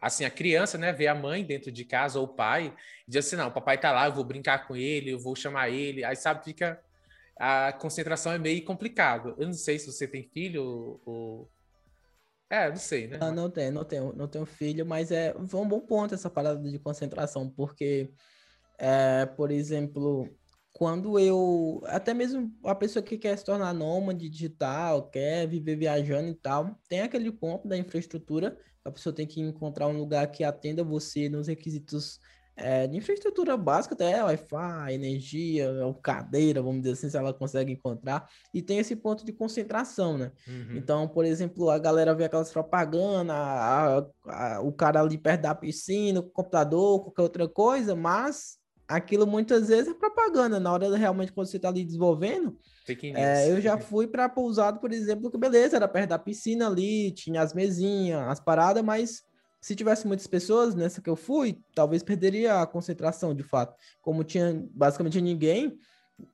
assim 0.00 0.24
a 0.24 0.30
criança, 0.30 0.76
né, 0.76 0.92
vê 0.92 1.06
a 1.06 1.14
mãe 1.14 1.42
dentro 1.42 1.72
de 1.72 1.84
casa 1.84 2.18
ou 2.18 2.26
o 2.26 2.34
pai 2.34 2.74
e 3.06 3.10
diz 3.10 3.26
assim, 3.26 3.36
não, 3.36 3.48
o 3.48 3.52
papai 3.52 3.78
tá 3.78 3.90
lá, 3.90 4.06
eu 4.06 4.12
vou 4.12 4.24
brincar 4.24 4.66
com 4.66 4.76
ele, 4.76 5.10
eu 5.10 5.18
vou 5.18 5.34
chamar 5.34 5.70
ele, 5.70 6.04
aí 6.04 6.14
sabe 6.14 6.44
fica 6.44 6.78
a 7.38 7.72
concentração 7.72 8.32
é 8.32 8.38
meio 8.38 8.64
complicado. 8.64 9.34
Eu 9.38 9.46
não 9.46 9.54
sei 9.54 9.78
se 9.78 9.86
você 9.86 10.06
tem 10.08 10.24
filho 10.24 11.00
ou. 11.04 11.50
É, 12.50 12.68
não 12.68 12.76
sei, 12.76 13.06
né? 13.06 13.18
Não, 13.18 13.32
não 13.32 13.50
tenho, 13.50 13.72
não 13.72 13.84
tenho, 13.84 14.12
não 14.14 14.28
tenho 14.28 14.46
filho, 14.46 14.84
mas 14.84 15.12
é 15.12 15.34
um 15.36 15.68
bom 15.68 15.80
ponto 15.80 16.14
essa 16.14 16.30
parada 16.30 16.58
de 16.58 16.78
concentração, 16.78 17.50
porque, 17.50 18.10
é, 18.78 19.26
por 19.26 19.50
exemplo, 19.50 20.26
quando 20.72 21.18
eu. 21.18 21.82
Até 21.86 22.12
mesmo 22.12 22.52
a 22.64 22.74
pessoa 22.74 23.02
que 23.02 23.18
quer 23.18 23.36
se 23.36 23.44
tornar 23.44 23.72
nômade 23.72 24.28
digital, 24.28 25.08
quer 25.08 25.46
viver 25.46 25.76
viajando 25.76 26.30
e 26.30 26.34
tal, 26.34 26.76
tem 26.88 27.02
aquele 27.02 27.30
ponto 27.30 27.68
da 27.68 27.76
infraestrutura, 27.76 28.58
a 28.84 28.90
pessoa 28.90 29.14
tem 29.14 29.26
que 29.26 29.40
encontrar 29.40 29.86
um 29.86 29.98
lugar 29.98 30.30
que 30.30 30.42
atenda 30.42 30.82
você 30.82 31.28
nos 31.28 31.46
requisitos 31.46 32.18
é, 32.58 32.86
de 32.86 32.96
infraestrutura 32.96 33.56
básica, 33.56 33.94
até 33.94 34.22
Wi-Fi, 34.22 34.92
energia, 34.92 35.70
cadeira, 36.02 36.60
vamos 36.60 36.82
dizer 36.82 36.92
assim, 36.92 37.08
se 37.08 37.16
ela 37.16 37.32
consegue 37.32 37.72
encontrar, 37.72 38.28
e 38.52 38.60
tem 38.60 38.78
esse 38.78 38.96
ponto 38.96 39.24
de 39.24 39.32
concentração, 39.32 40.18
né? 40.18 40.32
Uhum. 40.46 40.76
Então, 40.76 41.08
por 41.08 41.24
exemplo, 41.24 41.70
a 41.70 41.78
galera 41.78 42.14
vê 42.14 42.24
aquelas 42.24 42.52
propagandas, 42.52 43.34
a, 43.34 44.06
a, 44.26 44.60
o 44.60 44.72
cara 44.72 45.00
ali 45.00 45.16
perto 45.16 45.42
da 45.42 45.54
piscina, 45.54 46.20
o 46.20 46.24
computador, 46.24 47.04
qualquer 47.04 47.22
outra 47.22 47.48
coisa, 47.48 47.94
mas 47.94 48.58
aquilo 48.88 49.26
muitas 49.26 49.68
vezes 49.68 49.88
é 49.88 49.94
propaganda. 49.94 50.58
Na 50.58 50.72
hora 50.72 50.96
realmente, 50.96 51.32
quando 51.32 51.46
você 51.46 51.58
está 51.58 51.68
ali 51.68 51.84
desenvolvendo, 51.84 52.56
é, 53.14 53.50
eu 53.50 53.60
já 53.60 53.76
fui 53.78 54.06
para 54.06 54.28
pousado, 54.28 54.80
por 54.80 54.92
exemplo, 54.92 55.30
que 55.30 55.38
beleza, 55.38 55.76
era 55.76 55.86
perto 55.86 56.10
da 56.10 56.18
piscina 56.18 56.66
ali, 56.66 57.12
tinha 57.12 57.42
as 57.42 57.52
mesinhas, 57.52 58.26
as 58.28 58.40
paradas, 58.40 58.82
mas 58.82 59.22
se 59.60 59.74
tivesse 59.74 60.06
muitas 60.06 60.26
pessoas 60.26 60.74
nessa 60.74 61.02
que 61.02 61.10
eu 61.10 61.16
fui, 61.16 61.58
talvez 61.74 62.02
perderia 62.02 62.60
a 62.60 62.66
concentração, 62.66 63.34
de 63.34 63.42
fato. 63.42 63.74
Como 64.00 64.22
tinha 64.24 64.64
basicamente 64.72 65.20
ninguém, 65.20 65.78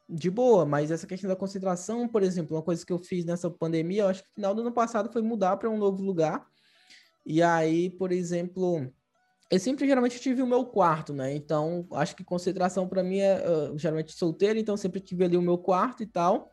de 0.08 0.30
boa, 0.30 0.64
mas 0.64 0.90
essa 0.90 1.06
questão 1.06 1.28
da 1.28 1.36
concentração, 1.36 2.08
por 2.08 2.22
exemplo, 2.22 2.56
uma 2.56 2.62
coisa 2.62 2.84
que 2.84 2.92
eu 2.92 2.98
fiz 2.98 3.24
nessa 3.24 3.50
pandemia, 3.50 4.02
eu 4.02 4.08
acho 4.08 4.22
que 4.22 4.28
no 4.30 4.34
final 4.34 4.54
do 4.54 4.60
ano 4.62 4.72
passado 4.72 5.12
foi 5.12 5.22
mudar 5.22 5.56
para 5.56 5.68
um 5.68 5.78
novo 5.78 6.02
lugar. 6.02 6.46
E 7.24 7.42
aí, 7.42 7.90
por 7.90 8.12
exemplo, 8.12 8.90
eu 9.50 9.58
sempre 9.58 9.86
geralmente 9.86 10.20
tive 10.20 10.42
o 10.42 10.46
meu 10.46 10.64
quarto, 10.66 11.12
né? 11.12 11.34
Então, 11.34 11.86
acho 11.92 12.16
que 12.16 12.24
concentração 12.24 12.88
para 12.88 13.02
mim 13.02 13.18
é 13.18 13.42
uh, 13.48 13.78
geralmente 13.78 14.12
solteiro, 14.12 14.58
então 14.58 14.76
sempre 14.76 15.00
tive 15.00 15.24
ali 15.24 15.36
o 15.36 15.42
meu 15.42 15.58
quarto 15.58 16.02
e 16.02 16.06
tal. 16.06 16.50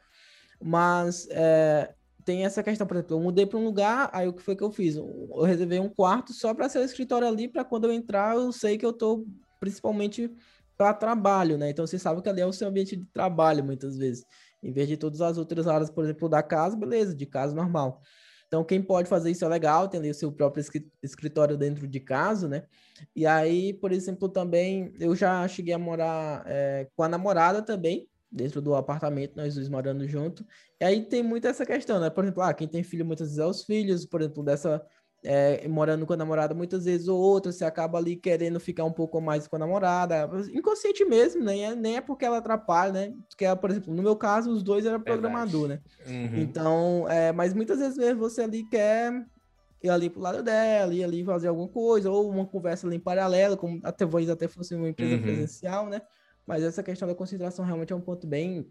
Mas 0.61 1.27
é, 1.31 1.93
tem 2.25 2.45
essa 2.45 2.63
questão, 2.63 2.87
por 2.87 2.97
exemplo, 2.97 3.17
eu 3.17 3.21
mudei 3.21 3.45
para 3.45 3.57
um 3.57 3.63
lugar, 3.63 4.09
aí 4.13 4.27
o 4.27 4.33
que 4.33 4.41
foi 4.41 4.55
que 4.55 4.63
eu 4.63 4.71
fiz? 4.71 4.95
Eu 4.95 5.41
reservei 5.43 5.79
um 5.79 5.89
quarto 5.89 6.33
só 6.33 6.53
para 6.53 6.69
ser 6.69 6.79
o 6.79 6.83
escritório 6.83 7.27
ali, 7.27 7.47
para 7.47 7.63
quando 7.63 7.85
eu 7.85 7.91
entrar, 7.91 8.35
eu 8.35 8.51
sei 8.51 8.77
que 8.77 8.85
eu 8.85 8.93
tô 8.93 9.25
principalmente 9.59 10.31
para 10.77 10.93
trabalho, 10.93 11.57
né? 11.57 11.69
Então 11.69 11.85
você 11.85 11.99
sabe 11.99 12.21
que 12.21 12.29
ali 12.29 12.41
é 12.41 12.45
o 12.45 12.53
seu 12.53 12.67
ambiente 12.67 12.95
de 12.95 13.05
trabalho 13.13 13.63
muitas 13.63 13.97
vezes, 13.97 14.25
em 14.63 14.71
vez 14.71 14.87
de 14.87 14.97
todas 14.97 15.21
as 15.21 15.37
outras 15.37 15.67
áreas, 15.67 15.89
por 15.89 16.03
exemplo, 16.03 16.27
da 16.27 16.41
casa, 16.41 16.75
beleza, 16.75 17.15
de 17.15 17.25
casa 17.25 17.53
normal. 17.55 18.01
Então, 18.51 18.65
quem 18.65 18.81
pode 18.81 19.07
fazer 19.07 19.31
isso 19.31 19.45
é 19.45 19.47
legal, 19.47 19.87
tem 19.87 19.97
ali 19.97 20.09
o 20.09 20.13
seu 20.13 20.29
próprio 20.29 20.61
escritório 21.01 21.57
dentro 21.57 21.87
de 21.87 22.01
casa, 22.01 22.49
né? 22.49 22.63
E 23.15 23.25
aí, 23.25 23.73
por 23.73 23.93
exemplo, 23.93 24.27
também 24.27 24.91
eu 24.99 25.15
já 25.15 25.47
cheguei 25.47 25.73
a 25.73 25.79
morar 25.79 26.43
é, 26.45 26.85
com 26.93 27.01
a 27.01 27.07
namorada 27.07 27.61
também, 27.61 28.09
dentro 28.31 28.61
do 28.61 28.73
apartamento, 28.73 29.35
nós 29.35 29.55
dois 29.55 29.67
morando 29.67 30.07
junto. 30.07 30.45
E 30.79 30.85
aí 30.85 31.03
tem 31.03 31.21
muito 31.21 31.47
essa 31.47 31.65
questão, 31.65 31.99
né? 31.99 32.09
Por 32.09 32.23
exemplo, 32.23 32.41
ah, 32.41 32.53
quem 32.53 32.67
tem 32.67 32.83
filho 32.83 33.05
muitas 33.05 33.27
vezes 33.27 33.39
é 33.39 33.45
os 33.45 33.63
filhos, 33.63 34.05
por 34.05 34.21
exemplo, 34.21 34.43
dessa 34.43 34.81
é, 35.23 35.67
morando 35.67 36.05
com 36.05 36.13
a 36.13 36.17
namorada 36.17 36.53
muitas 36.53 36.85
vezes 36.85 37.07
ou 37.07 37.19
outra, 37.19 37.51
você 37.51 37.63
acaba 37.63 37.97
ali 37.97 38.15
querendo 38.15 38.59
ficar 38.59 38.85
um 38.85 38.91
pouco 38.91 39.21
mais 39.21 39.47
com 39.47 39.55
a 39.55 39.59
namorada, 39.59 40.29
inconsciente 40.53 41.05
mesmo, 41.05 41.43
nem 41.43 41.65
é, 41.65 41.75
nem 41.75 41.97
é 41.97 42.01
porque 42.01 42.25
ela 42.25 42.37
atrapalha, 42.37 42.91
né? 42.91 43.13
Porque, 43.29 43.45
por 43.55 43.69
exemplo, 43.69 43.93
no 43.93 44.01
meu 44.01 44.15
caso, 44.15 44.49
os 44.51 44.63
dois 44.63 44.85
eram 44.85 45.01
programador, 45.01 45.67
né? 45.67 45.79
Uhum. 46.07 46.37
Então, 46.37 47.05
é, 47.09 47.31
mas 47.31 47.53
muitas 47.53 47.79
vezes 47.79 47.97
mesmo 47.97 48.19
você 48.19 48.41
ali 48.41 48.63
quer 48.67 49.25
ir 49.83 49.89
ali 49.89 50.09
pro 50.09 50.21
lado 50.21 50.41
dela, 50.41 50.93
ir 50.93 51.03
ali 51.03 51.23
fazer 51.23 51.49
alguma 51.49 51.67
coisa, 51.67 52.09
ou 52.09 52.29
uma 52.29 52.45
conversa 52.45 52.87
ali 52.87 52.95
em 52.95 52.99
paralelo, 52.99 53.57
como 53.57 53.79
até 53.83 54.05
talvez 54.05 54.29
até 54.29 54.47
fosse 54.47 54.73
uma 54.73 54.89
empresa 54.89 55.15
uhum. 55.15 55.21
presencial, 55.21 55.87
né? 55.87 56.01
Mas 56.51 56.63
essa 56.63 56.83
questão 56.83 57.07
da 57.07 57.15
concentração 57.15 57.63
realmente 57.63 57.93
é 57.93 57.95
um 57.95 58.01
ponto 58.01 58.27
bem, 58.27 58.69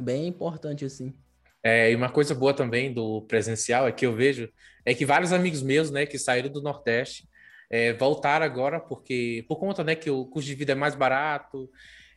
bem 0.00 0.26
importante, 0.26 0.86
assim. 0.86 1.14
É, 1.62 1.92
e 1.92 1.94
uma 1.94 2.08
coisa 2.08 2.34
boa 2.34 2.54
também 2.54 2.94
do 2.94 3.20
presencial 3.28 3.86
é 3.86 3.92
que 3.92 4.06
eu 4.06 4.16
vejo 4.16 4.50
é 4.86 4.94
que 4.94 5.04
vários 5.04 5.30
amigos 5.30 5.62
meus, 5.62 5.90
né, 5.90 6.06
que 6.06 6.18
saíram 6.18 6.48
do 6.48 6.62
Nordeste, 6.62 7.28
é, 7.68 7.92
voltaram 7.92 8.46
agora 8.46 8.80
porque 8.80 9.44
por 9.46 9.56
conta, 9.56 9.84
né, 9.84 9.94
que 9.94 10.10
o 10.10 10.24
custo 10.24 10.48
de 10.48 10.54
vida 10.54 10.72
é 10.72 10.74
mais 10.74 10.94
barato 10.94 11.70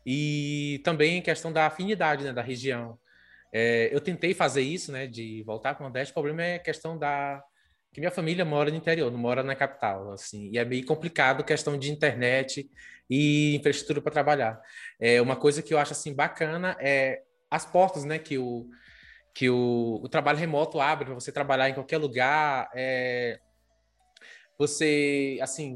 e 0.06 0.80
também 0.86 1.22
questão 1.22 1.52
da 1.52 1.66
afinidade, 1.66 2.24
né, 2.24 2.32
da 2.32 2.42
região. 2.42 2.98
É, 3.52 3.94
eu 3.94 4.00
tentei 4.00 4.34
fazer 4.34 4.62
isso, 4.62 4.90
né, 4.90 5.06
de 5.06 5.44
voltar 5.44 5.74
para 5.74 5.82
o 5.82 5.84
Nordeste. 5.84 6.12
O 6.12 6.14
problema 6.14 6.44
é 6.44 6.56
a 6.56 6.60
questão 6.60 6.98
da 6.98 7.44
que 7.94 8.00
minha 8.00 8.12
família 8.12 8.44
mora 8.44 8.72
no 8.72 8.78
interior, 8.78 9.12
não 9.12 9.20
mora 9.20 9.44
na 9.44 9.56
capital, 9.56 10.12
assim, 10.12 10.50
e 10.52 10.58
é 10.58 10.66
meio 10.66 10.86
complicado 10.86 11.44
questão 11.44 11.78
de 11.78 11.92
internet 11.92 12.70
e 13.10 13.56
infraestrutura 13.56 14.02
para 14.02 14.12
trabalhar. 14.12 14.60
É 15.00 15.22
uma 15.22 15.36
coisa 15.36 15.62
que 15.62 15.74
eu 15.74 15.78
acho 15.78 15.94
assim 15.94 16.14
bacana 16.14 16.76
é 16.80 17.22
as 17.52 17.66
portas, 17.66 18.04
né, 18.04 18.18
que 18.18 18.38
o 18.38 18.68
que 19.34 19.50
o, 19.50 20.00
o 20.04 20.08
trabalho 20.08 20.38
remoto 20.38 20.80
abre 20.80 21.06
para 21.06 21.14
você 21.16 21.32
trabalhar 21.32 21.68
em 21.68 21.74
qualquer 21.74 21.98
lugar. 21.98 22.70
É, 22.76 23.40
você, 24.60 25.40
assim, 25.42 25.74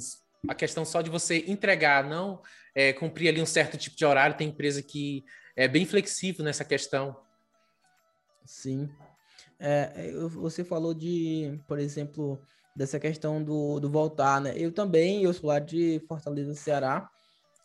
a 0.48 0.54
questão 0.54 0.86
só 0.86 1.02
de 1.02 1.10
você 1.10 1.44
entregar, 1.48 2.04
não 2.04 2.42
é, 2.76 2.94
cumprir 2.94 3.30
ali 3.30 3.42
um 3.42 3.46
certo 3.46 3.76
tipo 3.76 3.96
de 3.96 4.06
horário, 4.06 4.38
tem 4.38 4.50
empresa 4.50 4.84
que 4.84 5.26
é 5.56 5.68
bem 5.68 5.86
flexível 5.86 6.46
nessa 6.46 6.64
questão. 6.64 7.20
Sim. 8.46 8.88
É, 9.60 10.12
você 10.30 10.64
falou 10.64 10.94
de, 10.94 11.60
por 11.68 11.80
exemplo, 11.80 12.40
dessa 12.76 13.00
questão 13.00 13.44
do, 13.44 13.80
do 13.80 13.90
voltar, 13.90 14.40
né? 14.40 14.54
Eu 14.56 14.72
também, 14.72 15.24
eu 15.24 15.34
sou 15.34 15.50
lá 15.50 15.60
de 15.60 16.02
Fortaleza, 16.08 16.54
Ceará, 16.54 17.10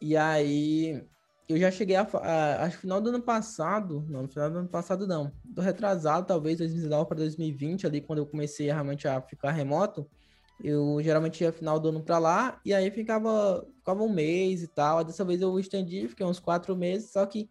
e 0.01 0.17
aí 0.17 1.05
eu 1.49 1.59
já 1.59 1.71
cheguei 1.71 1.97
a, 1.97 2.07
a, 2.65 2.71
final 2.71 3.01
do 3.01 3.11
ano 3.11 3.21
passado, 3.21 4.05
não, 4.09 4.23
no 4.23 4.29
final 4.29 4.51
do 4.51 4.59
ano 4.59 4.69
passado 4.69 5.07
não, 5.07 5.31
do 5.45 5.61
retrasado, 5.61 6.27
talvez 6.27 6.59
2019 6.59 7.07
para 7.07 7.19
2020, 7.19 7.87
ali 7.87 8.01
quando 8.01 8.21
eu 8.21 8.27
comecei 8.27 8.67
realmente 8.67 9.07
a 9.07 9.21
ficar 9.21 9.51
remoto, 9.51 10.09
eu 10.63 10.99
geralmente 11.03 11.43
ia 11.43 11.53
final 11.53 11.79
do 11.79 11.89
ano 11.89 12.03
para 12.03 12.19
lá 12.19 12.61
e 12.65 12.73
aí 12.73 12.91
ficava, 12.91 13.67
ficava 13.79 14.03
um 14.03 14.13
mês 14.13 14.63
e 14.63 14.69
tal. 14.69 15.03
Dessa 15.03 15.25
vez 15.25 15.41
eu 15.41 15.59
estendi, 15.59 16.09
fiquei 16.09 16.25
uns 16.25 16.39
quatro 16.39 16.77
meses, 16.77 17.11
só 17.11 17.27
que 17.27 17.51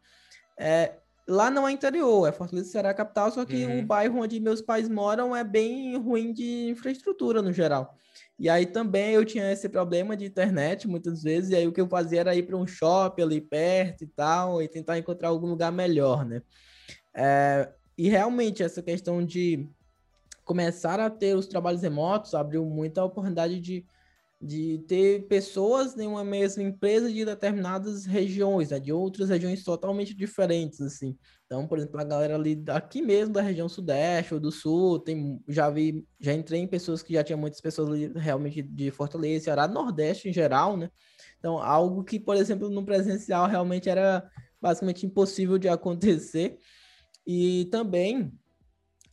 é, 0.58 1.01
lá 1.28 1.50
não 1.50 1.68
é 1.68 1.72
interior, 1.72 2.28
é 2.28 2.32
Fortaleza 2.32 2.70
Ceará 2.70 2.94
capital, 2.94 3.32
só 3.32 3.46
que 3.46 3.66
uhum. 3.66 3.80
o 3.80 3.86
bairro 3.86 4.22
onde 4.22 4.40
meus 4.40 4.62
pais 4.62 4.90
moram 4.90 5.36
é 5.36 5.44
bem 5.44 5.98
ruim 5.98 6.34
de 6.34 6.70
infraestrutura 6.70 7.42
no 7.42 7.54
geral. 7.54 7.96
E 8.38 8.50
aí 8.50 8.66
também 8.66 9.14
eu 9.14 9.24
tinha 9.24 9.52
esse 9.52 9.70
problema 9.70 10.18
de 10.18 10.26
internet 10.26 10.88
muitas 10.88 11.24
vezes, 11.24 11.52
e 11.52 11.56
aí 11.56 11.68
o 11.68 11.72
que 11.72 11.80
eu 11.80 11.88
fazia 11.88 12.22
era 12.22 12.36
ir 12.36 12.44
para 12.44 12.58
um 12.58 12.66
shopping 12.66 13.22
ali 13.22 13.42
perto 13.42 14.04
e 14.04 14.08
tal, 14.08 14.62
e 14.62 14.68
tentar 14.68 14.98
encontrar 14.98 15.30
algum 15.30 15.48
lugar 15.48 15.72
melhor, 15.72 16.26
né? 16.26 16.42
É, 17.14 17.70
e 17.98 18.10
realmente 18.10 18.64
essa 18.64 18.82
questão 18.82 19.24
de 19.24 19.70
começar 20.44 21.00
a 21.00 21.10
ter 21.10 21.36
os 21.36 21.48
trabalhos 21.48 21.82
remotos 21.82 22.34
abriu 22.34 22.66
muita 22.66 23.04
oportunidade 23.04 23.60
de 23.60 23.86
de 24.42 24.80
ter 24.88 25.28
pessoas 25.28 25.96
em 25.98 26.08
uma 26.08 26.24
mesma 26.24 26.64
empresa 26.64 27.12
de 27.12 27.24
determinadas 27.24 28.06
regiões, 28.06 28.72
né, 28.72 28.80
de 28.80 28.92
outras 28.92 29.30
regiões 29.30 29.64
totalmente 29.64 30.16
diferentes, 30.16 30.82
assim. 30.82 31.16
Então, 31.46 31.68
por 31.68 31.78
exemplo, 31.78 32.00
a 32.00 32.04
galera 32.04 32.36
ali 32.36 32.56
daqui 32.56 33.02
mesmo 33.02 33.34
da 33.34 33.42
região 33.42 33.70
sudeste 33.70 34.34
ou 34.34 34.40
do 34.40 34.52
sul, 34.52 35.00
tem, 35.00 35.40
já 35.48 35.70
vi, 35.70 36.04
já 36.20 36.34
entrei 36.34 36.60
em 36.60 36.68
pessoas 36.68 37.04
que 37.04 37.14
já 37.14 37.24
tinha 37.24 37.38
muitas 37.38 37.62
pessoas 37.62 37.90
ali 37.90 38.12
realmente 38.16 38.64
de 38.64 38.90
Fortaleza, 38.90 39.46
Ceará, 39.46 39.68
Nordeste 39.68 40.30
em 40.30 40.34
geral, 40.34 40.76
né? 40.76 40.90
Então, 41.38 41.60
algo 41.60 42.04
que, 42.04 42.20
por 42.20 42.36
exemplo, 42.36 42.70
no 42.70 42.84
presencial 42.84 43.48
realmente 43.48 43.90
era 43.90 44.28
basicamente 44.60 45.06
impossível 45.06 45.58
de 45.58 45.68
acontecer. 45.68 46.58
E 47.28 47.66
também 47.72 48.32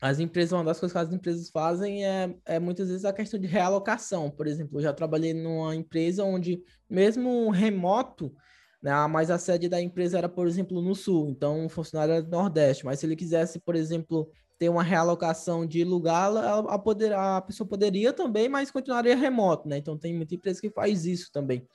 as 0.00 0.20
empresas, 0.20 0.52
uma 0.52 0.64
das 0.64 0.78
coisas 0.78 0.92
que 0.92 0.98
as 0.98 1.12
empresas 1.12 1.50
fazem 1.50 2.06
é, 2.06 2.34
é 2.44 2.58
muitas 2.58 2.88
vezes 2.88 3.04
a 3.04 3.12
questão 3.12 3.38
de 3.38 3.46
realocação. 3.46 4.30
Por 4.30 4.46
exemplo, 4.46 4.78
eu 4.78 4.82
já 4.82 4.92
trabalhei 4.92 5.34
numa 5.34 5.74
empresa 5.74 6.24
onde, 6.24 6.62
mesmo 6.88 7.50
remoto, 7.50 8.32
né, 8.80 8.92
mas 9.08 9.30
a 9.30 9.38
sede 9.38 9.68
da 9.68 9.80
empresa 9.80 10.18
era, 10.18 10.28
por 10.28 10.46
exemplo, 10.46 10.80
no 10.80 10.94
sul, 10.94 11.28
então 11.28 11.66
o 11.66 11.68
funcionário 11.68 12.12
era 12.14 12.22
do 12.22 12.30
Nordeste. 12.30 12.84
Mas 12.84 13.00
se 13.00 13.06
ele 13.06 13.16
quisesse, 13.16 13.58
por 13.58 13.74
exemplo, 13.74 14.30
ter 14.56 14.68
uma 14.68 14.84
realocação 14.84 15.66
de 15.66 15.82
lugar, 15.82 16.36
a, 16.36 16.58
a, 16.58 16.78
poder, 16.78 17.12
a 17.12 17.40
pessoa 17.40 17.68
poderia 17.68 18.12
também, 18.12 18.48
mas 18.48 18.70
continuaria 18.70 19.16
remoto, 19.16 19.68
né? 19.68 19.78
Então 19.78 19.98
tem 19.98 20.14
muita 20.14 20.34
empresa 20.34 20.60
que 20.60 20.70
faz 20.70 21.06
isso 21.06 21.30
também, 21.32 21.66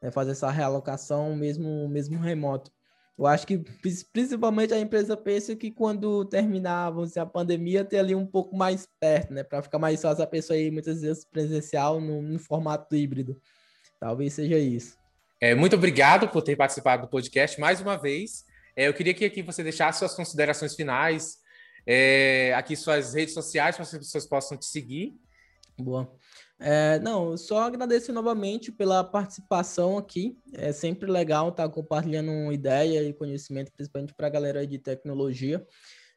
né, 0.00 0.12
faz 0.12 0.28
essa 0.28 0.48
realocação 0.50 1.34
mesmo, 1.34 1.88
mesmo 1.88 2.18
remoto. 2.18 2.70
Eu 3.16 3.26
acho 3.26 3.46
que 3.46 3.58
principalmente 4.12 4.74
a 4.74 4.80
empresa 4.80 5.16
pensa 5.16 5.54
que 5.54 5.70
quando 5.70 6.24
terminar 6.24 6.92
dizer, 6.92 7.20
a 7.20 7.26
pandemia, 7.26 7.84
ter 7.84 7.98
ali 7.98 8.14
um 8.14 8.26
pouco 8.26 8.56
mais 8.56 8.88
perto, 8.98 9.32
né? 9.32 9.44
Para 9.44 9.62
ficar 9.62 9.78
mais 9.78 10.02
fácil 10.02 10.24
a 10.24 10.26
pessoa 10.26 10.56
ir 10.58 10.72
muitas 10.72 11.00
vezes 11.00 11.24
presencial 11.24 12.00
no, 12.00 12.20
no 12.20 12.38
formato 12.40 12.94
híbrido. 12.96 13.40
Talvez 14.00 14.32
seja 14.32 14.58
isso. 14.58 14.98
É, 15.40 15.54
muito 15.54 15.76
obrigado 15.76 16.28
por 16.28 16.42
ter 16.42 16.56
participado 16.56 17.02
do 17.02 17.08
podcast 17.08 17.60
mais 17.60 17.80
uma 17.80 17.96
vez. 17.96 18.44
É, 18.76 18.88
eu 18.88 18.94
queria 18.94 19.14
que 19.14 19.24
aqui 19.24 19.42
você 19.42 19.62
deixasse 19.62 20.00
suas 20.00 20.14
considerações 20.14 20.74
finais, 20.74 21.36
é, 21.86 22.52
aqui 22.54 22.74
suas 22.74 23.14
redes 23.14 23.34
sociais, 23.34 23.76
para 23.76 23.86
que 23.86 23.94
as 23.94 24.02
pessoas 24.02 24.26
possam 24.26 24.58
te 24.58 24.66
seguir. 24.66 25.14
Boa. 25.78 26.12
É, 26.58 26.98
não, 27.00 27.36
só 27.36 27.62
agradeço 27.62 28.12
novamente 28.12 28.70
pela 28.70 29.02
participação 29.02 29.98
aqui. 29.98 30.38
É 30.52 30.72
sempre 30.72 31.10
legal 31.10 31.48
estar 31.48 31.68
compartilhando 31.68 32.52
ideia 32.52 33.02
e 33.02 33.12
conhecimento, 33.12 33.72
principalmente 33.72 34.14
para 34.14 34.26
a 34.26 34.30
galera 34.30 34.66
de 34.66 34.78
tecnologia. 34.78 35.66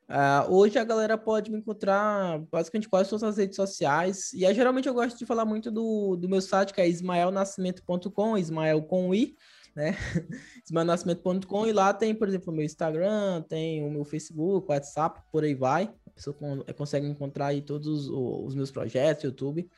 Uh, 0.10 0.54
hoje 0.54 0.80
a 0.80 0.86
galera 0.86 1.18
pode 1.18 1.52
me 1.52 1.58
encontrar 1.58 2.40
basicamente 2.50 2.88
quase 2.88 3.10
todas 3.10 3.24
as 3.24 3.38
redes 3.38 3.58
sociais. 3.58 4.32
E 4.34 4.54
geralmente 4.54 4.88
eu 4.88 4.94
gosto 4.94 5.18
de 5.18 5.26
falar 5.26 5.44
muito 5.44 5.70
do, 5.70 6.16
do 6.16 6.30
meu 6.30 6.40
site, 6.40 6.74
que 6.74 6.80
é 6.80 6.88
ismaelnascimento.com, 6.88 8.38
Ismael 8.38 8.84
com 8.84 9.14
I, 9.14 9.36
né? 9.76 9.98
ismaelnascimento.com. 10.64 11.68
E 11.68 11.74
lá 11.74 11.94
tem, 11.94 12.16
por 12.16 12.28
exemplo, 12.30 12.54
o 12.54 12.56
meu 12.56 12.64
Instagram, 12.64 13.42
tem 13.50 13.84
o 13.84 13.92
meu 13.92 14.06
Facebook, 14.06 14.72
WhatsApp, 14.72 15.22
por 15.30 15.44
aí 15.44 15.54
vai. 15.54 15.94
A 16.06 16.12
pessoa 16.12 16.38
consegue 16.78 17.06
encontrar 17.06 17.48
aí 17.48 17.62
todos 17.62 17.88
os, 17.88 18.08
os 18.08 18.56
meus 18.56 18.72
projetos, 18.72 19.26
YouTube. 19.26 19.70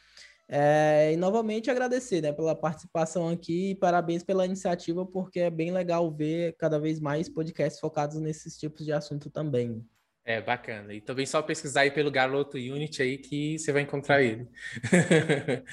É, 0.52 1.14
e 1.14 1.16
novamente 1.16 1.70
agradecer 1.70 2.22
né, 2.22 2.34
pela 2.34 2.56
participação 2.56 3.30
aqui 3.30 3.70
e 3.70 3.76
parabéns 3.76 4.24
pela 4.24 4.46
iniciativa, 4.46 5.06
porque 5.06 5.42
é 5.42 5.50
bem 5.50 5.72
legal 5.72 6.12
ver 6.12 6.56
cada 6.58 6.80
vez 6.80 7.00
mais 7.00 7.30
podcasts 7.30 7.80
focados 7.80 8.20
nesses 8.20 8.58
tipos 8.58 8.84
de 8.84 8.92
assunto 8.92 9.30
também. 9.30 9.86
É, 10.26 10.42
bacana. 10.42 10.92
E 10.94 11.02
também 11.02 11.26
só 11.26 11.42
pesquisar 11.42 11.82
aí 11.82 11.92
pelo 11.92 12.10
Garoto 12.10 12.58
Unity 12.58 13.02
aí 13.02 13.18
que 13.20 13.60
você 13.60 13.72
vai 13.72 13.84
encontrar 13.84 14.24
ele. 14.24 14.48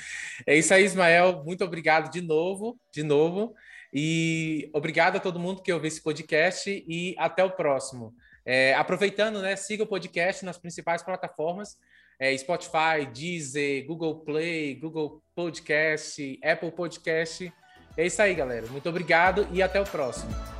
é 0.46 0.56
isso 0.56 0.72
aí, 0.74 0.84
Ismael. 0.84 1.42
Muito 1.44 1.64
obrigado 1.64 2.10
de 2.10 2.20
novo, 2.20 2.78
de 2.92 3.02
novo. 3.02 3.54
E 3.92 4.70
obrigado 4.74 5.16
a 5.16 5.20
todo 5.20 5.40
mundo 5.40 5.62
que 5.62 5.72
ouviu 5.72 5.88
esse 5.88 6.02
podcast 6.02 6.70
e 6.86 7.14
até 7.18 7.42
o 7.42 7.50
próximo. 7.50 8.14
É, 8.44 8.74
aproveitando, 8.74 9.40
né, 9.40 9.56
siga 9.56 9.84
o 9.84 9.86
podcast 9.86 10.44
nas 10.44 10.58
principais 10.58 11.02
plataformas. 11.02 11.76
É, 12.18 12.36
Spotify, 12.36 13.06
Deezer, 13.12 13.86
Google 13.86 14.20
Play, 14.20 14.74
Google 14.74 15.22
Podcast, 15.34 16.38
Apple 16.42 16.70
Podcast. 16.70 17.52
É 17.96 18.06
isso 18.06 18.22
aí, 18.22 18.34
galera. 18.34 18.66
Muito 18.68 18.88
obrigado 18.88 19.46
e 19.52 19.62
até 19.62 19.80
o 19.80 19.84
próximo. 19.84 20.55